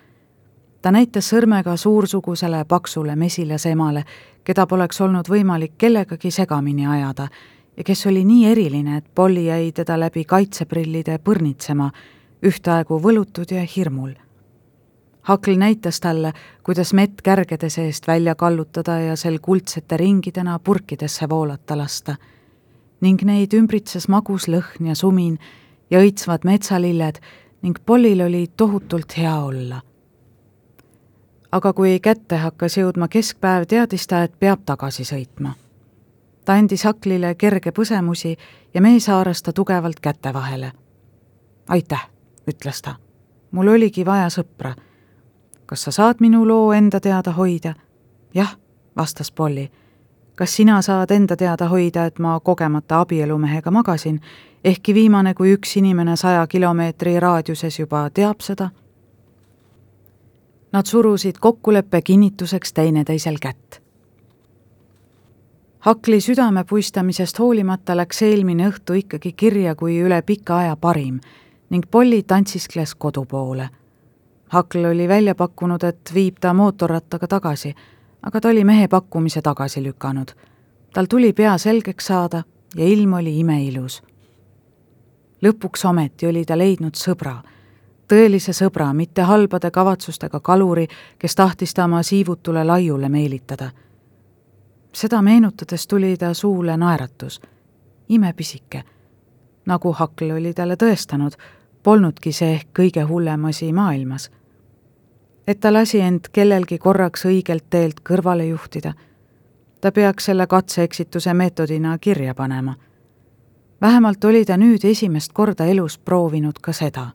ta 0.82 0.90
näitas 0.90 1.30
sõrmega 1.30 1.76
suursugusele 1.76 2.64
paksule 2.68 3.16
mesilasemale, 3.16 4.04
keda 4.44 4.66
poleks 4.66 5.00
olnud 5.00 5.28
võimalik 5.30 5.76
kellegagi 5.78 6.30
segamini 6.30 6.86
ajada 6.86 7.28
ja 7.76 7.84
kes 7.84 8.06
oli 8.06 8.24
nii 8.24 8.46
eriline, 8.46 8.96
et 8.96 9.04
Polly 9.14 9.44
jäi 9.46 9.72
teda 9.72 10.00
läbi 10.00 10.24
kaitseprillide 10.24 11.18
põrnitsema, 11.18 11.90
ühtaegu 12.42 12.98
võlutud 13.00 13.54
ja 13.54 13.62
hirmul. 13.76 14.12
Hakl 15.22 15.54
näitas 15.56 16.00
talle, 16.00 16.32
kuidas 16.62 16.92
mett 16.92 17.22
kärgede 17.22 17.70
seest 17.70 18.06
välja 18.06 18.34
kallutada 18.34 18.98
ja 19.00 19.16
sel 19.16 19.38
kuldsete 19.38 19.96
ringidena 19.96 20.58
purkidesse 20.58 21.28
voolata 21.28 21.78
lasta. 21.78 22.16
ning 23.02 23.22
neid 23.22 23.54
ümbritses 23.54 24.08
magus 24.08 24.46
lõhn 24.48 24.86
ja 24.86 24.94
sumin 24.94 25.38
ja 25.90 25.98
õitsvad 25.98 26.44
metsalilled 26.44 27.18
ning 27.62 27.78
Pollil 27.86 28.20
oli 28.20 28.46
tohutult 28.56 29.18
hea 29.18 29.34
olla 29.38 29.82
aga 31.52 31.72
kui 31.76 31.98
kätte 32.00 32.38
hakkas 32.40 32.78
jõudma 32.80 33.08
keskpäev, 33.12 33.66
teadis 33.68 34.06
ta, 34.08 34.22
et 34.24 34.38
peab 34.40 34.64
tagasi 34.66 35.04
sõitma. 35.04 35.54
Ta 36.44 36.52
andis 36.52 36.84
Haklile 36.84 37.34
kerge 37.34 37.70
põsemusi 37.70 38.36
ja 38.74 38.80
mees 38.80 39.06
haaras 39.08 39.42
ta 39.42 39.52
tugevalt 39.52 40.00
käte 40.00 40.32
vahele. 40.32 40.72
aitäh, 41.68 42.08
ütles 42.50 42.82
ta. 42.82 42.94
mul 43.50 43.68
oligi 43.68 44.04
vaja 44.04 44.28
sõpra. 44.28 44.74
kas 45.66 45.82
sa 45.82 45.90
saad 45.90 46.16
minu 46.20 46.48
loo 46.48 46.72
enda 46.72 47.00
teada 47.00 47.32
hoida? 47.32 47.74
jah, 48.34 48.56
vastas 48.96 49.32
Polly. 49.32 49.70
kas 50.34 50.56
sina 50.56 50.82
saad 50.82 51.10
enda 51.10 51.36
teada 51.36 51.68
hoida, 51.68 52.06
et 52.06 52.18
ma 52.18 52.40
kogemata 52.40 53.00
abielumehega 53.00 53.70
magasin, 53.70 54.20
ehkki 54.64 54.94
viimane 54.94 55.34
kui 55.34 55.54
üks 55.54 55.76
inimene 55.76 56.16
saja 56.16 56.46
kilomeetri 56.46 57.20
raadiuses 57.20 57.78
juba 57.78 58.10
teab 58.10 58.40
seda 58.40 58.70
Nad 60.72 60.86
surusid 60.86 61.36
kokkuleppe 61.40 62.02
kinnituseks 62.02 62.72
teineteisel 62.72 63.36
kätt. 63.40 63.81
Hakli 65.82 66.20
südame 66.20 66.64
puistamisest 66.64 67.38
hoolimata 67.38 67.96
läks 67.96 68.22
eelmine 68.22 68.68
õhtu 68.70 68.94
ikkagi 68.94 69.32
kirja 69.32 69.74
kui 69.74 69.96
üle 69.98 70.20
pika 70.22 70.60
aja 70.62 70.76
parim 70.76 71.16
ning 71.74 71.88
Polly 71.90 72.22
tantsiskles 72.22 72.94
kodu 72.94 73.24
poole. 73.24 73.66
Hakl 74.54 74.84
oli 74.84 75.08
välja 75.08 75.34
pakkunud, 75.34 75.82
et 75.82 76.14
viib 76.14 76.38
ta 76.40 76.54
mootorrattaga 76.54 77.26
tagasi, 77.26 77.74
aga 78.22 78.40
ta 78.40 78.48
oli 78.48 78.64
mehe 78.64 78.88
pakkumise 78.88 79.42
tagasi 79.42 79.82
lükanud. 79.82 80.30
tal 80.94 81.06
tuli 81.10 81.32
pea 81.32 81.58
selgeks 81.58 82.06
saada 82.06 82.44
ja 82.76 82.86
ilm 82.86 83.12
oli 83.12 83.38
imeilus. 83.38 84.02
lõpuks 85.42 85.88
ometi 85.88 86.26
oli 86.26 86.44
ta 86.44 86.58
leidnud 86.58 86.94
sõbra 86.94 87.40
tõelise 88.08 88.52
sõbra, 88.52 88.92
mitte 88.94 89.22
halbade 89.22 89.70
kavatsustega 89.70 90.40
kaluri, 90.40 90.86
kes 91.18 91.34
tahtis 91.34 91.74
ta 91.74 91.84
oma 91.84 92.02
siivutule 92.02 92.64
laiule 92.64 93.08
meelitada. 93.08 93.70
Seda 94.92 95.22
meenutades 95.22 95.86
tuli 95.86 96.16
ta 96.16 96.34
suule 96.34 96.76
naeratus. 96.76 97.40
imepisike. 98.08 98.82
nagu 99.66 99.92
Hakl 99.92 100.30
oli 100.30 100.54
talle 100.54 100.74
tõestanud, 100.74 101.32
polnudki 101.82 102.32
see 102.32 102.54
ehk 102.54 102.68
kõige 102.78 103.02
hullem 103.02 103.44
asi 103.44 103.72
maailmas. 103.72 104.30
et 105.46 105.60
ta 105.60 105.72
lasi 105.72 106.00
end 106.00 106.20
kellelgi 106.32 106.78
korraks 106.78 107.24
õigelt 107.24 107.64
teelt 107.70 108.00
kõrvale 108.10 108.44
juhtida. 108.44 108.94
ta 109.80 109.92
peaks 109.92 110.24
selle 110.24 110.46
katse-eksituse 110.46 111.34
meetodina 111.34 111.98
kirja 111.98 112.34
panema. 112.34 112.74
vähemalt 113.80 114.24
oli 114.24 114.44
ta 114.44 114.56
nüüd 114.56 114.84
esimest 114.84 115.32
korda 115.32 115.64
elus 115.64 115.98
proovinud 115.98 116.58
ka 116.60 116.72
seda 116.72 117.10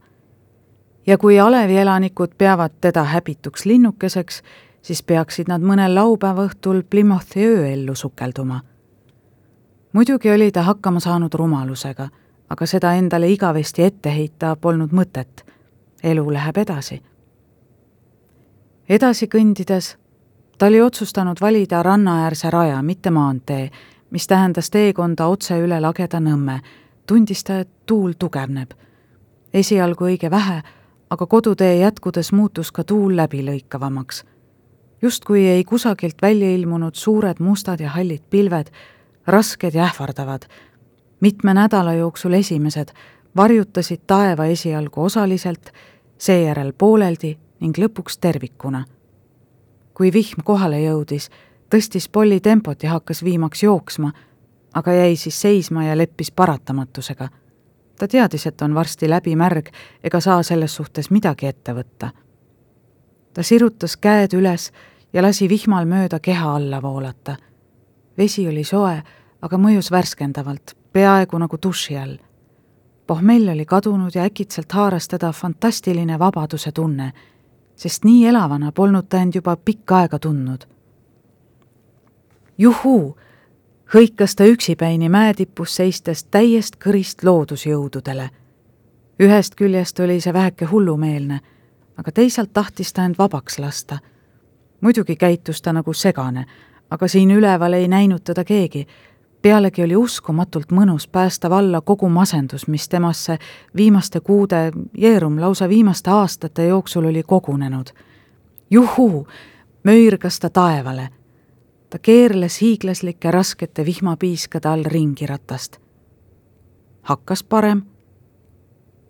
ja 1.08 1.18
kui 1.18 1.40
alevi 1.40 1.78
elanikud 1.78 2.30
peavad 2.38 2.72
teda 2.82 3.04
häbituks 3.04 3.66
linnukeseks, 3.66 4.44
siis 4.88 5.04
peaksid 5.04 5.50
nad 5.52 5.62
mõnel 5.62 5.96
laupäeva 5.96 6.46
õhtul 6.48 6.84
Plymothi 6.90 7.44
ööellu 7.46 7.96
sukelduma. 7.96 8.62
muidugi 9.94 10.32
oli 10.32 10.52
ta 10.52 10.62
hakkama 10.62 11.00
saanud 11.00 11.34
rumalusega, 11.34 12.10
aga 12.50 12.66
seda 12.66 12.94
endale 12.94 13.30
igavesti 13.30 13.84
ette 13.84 14.10
heita 14.16 14.56
polnud 14.56 14.92
mõtet. 14.92 15.46
elu 16.04 16.34
läheb 16.34 16.58
edasi. 16.58 17.02
edasi 18.90 19.28
kõndides 19.28 19.96
ta 20.58 20.66
oli 20.66 20.82
otsustanud 20.82 21.38
valida 21.42 21.84
rannaäärse 21.84 22.50
raja, 22.50 22.82
mitte 22.82 23.10
maantee, 23.10 23.72
mis 24.10 24.28
tähendas 24.28 24.70
teekonda 24.70 25.28
otse 25.28 25.60
üle 25.60 25.82
lageda 25.82 26.20
nõmme. 26.20 26.60
tundis 27.08 27.44
ta, 27.44 27.60
et 27.60 27.70
tuul 27.86 28.14
tugevneb. 28.20 28.72
esialgu 29.54 30.06
õige 30.06 30.32
vähe 30.32 30.64
aga 31.10 31.26
kodutee 31.26 31.78
jätkudes 31.78 32.32
muutus 32.32 32.72
ka 32.72 32.84
tuul 32.84 33.16
läbilõikavamaks. 33.16 34.26
Justkui 35.02 35.48
ei 35.48 35.64
kusagilt 35.64 36.22
välja 36.22 36.52
ilmunud 36.52 36.96
suured 36.96 37.40
mustad 37.40 37.80
ja 37.80 37.90
hallid 37.90 38.22
pilved, 38.30 38.68
rasked 39.28 39.74
ja 39.74 39.84
ähvardavad. 39.84 40.42
mitme 41.20 41.54
nädala 41.54 41.94
jooksul 41.94 42.34
esimesed 42.34 42.88
varjutasid 43.36 44.00
taeva 44.08 44.46
esialgu 44.46 45.04
osaliselt, 45.04 45.72
seejärel 46.18 46.74
pooleldi 46.78 47.38
ning 47.60 47.78
lõpuks 47.78 48.18
tervikuna. 48.22 48.86
kui 49.94 50.14
vihm 50.14 50.42
kohale 50.44 50.82
jõudis, 50.82 51.30
tõstis 51.76 52.10
Polly 52.12 52.40
tempot 52.40 52.84
ja 52.84 52.90
hakkas 52.90 53.24
viimaks 53.24 53.64
jooksma, 53.64 54.12
aga 54.74 54.92
jäi 54.92 55.16
siis 55.16 55.42
seisma 55.42 55.84
ja 55.84 55.98
leppis 55.98 56.32
paratamatusega 56.32 57.30
ta 57.98 58.08
teadis, 58.08 58.48
et 58.48 58.62
on 58.62 58.76
varsti 58.76 59.10
läbi 59.10 59.36
märg 59.36 59.70
ega 60.04 60.20
saa 60.20 60.44
selles 60.44 60.76
suhtes 60.76 61.10
midagi 61.12 61.48
ette 61.48 61.74
võtta. 61.74 62.12
Ta 63.34 63.44
sirutas 63.44 63.98
käed 63.98 64.34
üles 64.34 64.72
ja 65.14 65.22
lasi 65.24 65.50
vihmal 65.50 65.86
mööda 65.86 66.20
keha 66.20 66.56
alla 66.56 66.82
voolata. 66.82 67.36
vesi 68.18 68.48
oli 68.48 68.64
soe, 68.64 69.04
aga 69.42 69.58
mõjus 69.58 69.92
värskendavalt, 69.92 70.76
peaaegu 70.94 71.38
nagu 71.38 71.58
duši 71.64 71.98
all. 71.98 72.18
pohmell 73.08 73.50
oli 73.50 73.66
kadunud 73.66 74.16
ja 74.16 74.24
äkitselt 74.24 74.72
haaras 74.72 75.08
teda 75.08 75.32
fantastiline 75.32 76.20
vabaduse 76.20 76.72
tunne, 76.72 77.14
sest 77.76 78.04
nii 78.04 78.26
elavana 78.28 78.72
polnud 78.72 79.08
ta 79.10 79.18
end 79.18 79.36
juba 79.36 79.56
pikka 79.56 79.98
aega 79.98 80.20
tundnud. 80.20 80.68
juhuu 82.58 83.18
hõikas 83.94 84.36
ta 84.36 84.44
üksipäini 84.44 85.10
mäetipus 85.10 85.76
seistes 85.76 86.24
täiest 86.24 86.76
kõrist 86.86 87.24
loodusjõududele. 87.24 88.30
ühest 89.20 89.56
küljest 89.56 90.00
oli 90.00 90.22
see 90.22 90.34
väheke 90.34 90.66
hullumeelne, 90.66 91.40
aga 91.98 92.12
teisalt 92.12 92.54
tahtis 92.54 92.94
ta 92.94 93.06
end 93.06 93.16
vabaks 93.18 93.60
lasta. 93.60 94.00
muidugi 94.82 95.16
käitus 95.16 95.62
ta 95.62 95.74
nagu 95.74 95.94
segane, 95.94 96.46
aga 96.90 97.08
siin 97.08 97.32
üleval 97.32 97.74
ei 97.74 97.88
näinud 97.88 98.22
teda 98.24 98.44
keegi. 98.44 98.88
pealegi 99.42 99.84
oli 99.84 99.96
uskumatult 99.96 100.72
mõnus 100.72 101.08
päästa 101.08 101.50
valla 101.50 101.82
kogu 101.82 102.10
masendus, 102.10 102.68
mis 102.68 102.90
temasse 102.90 103.38
viimaste 103.76 104.20
kuude, 104.20 104.72
jeerum 104.98 105.42
lausa 105.42 105.70
viimaste 105.70 106.10
aastate 106.10 106.68
jooksul 106.68 107.06
oli 107.06 107.24
kogunenud. 107.24 107.90
juhuu, 108.70 109.28
möirgas 109.84 110.40
ta 110.40 110.50
taevale 110.50 111.10
ta 111.90 112.00
keerles 112.00 112.62
hiiglaslike 112.62 113.32
raskete 113.32 113.86
vihmapiiskade 113.86 114.68
all 114.68 114.84
ringi 114.86 115.26
ratast. 115.26 115.78
hakkas 117.02 117.44
parem, 117.44 117.82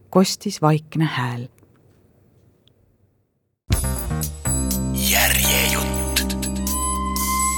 kostis 0.09 0.61
vaikne 0.61 1.05
hääl. 1.05 1.47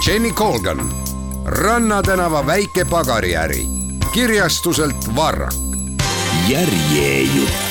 Jenny 0.09 0.31
Colgan, 0.33 0.79
Rannatänava 1.45 2.45
väike 2.45 2.85
pagariäri, 2.85 3.65
kirjastuselt 4.13 5.15
Varrak. 5.15 5.53
järjejutt 6.47 7.68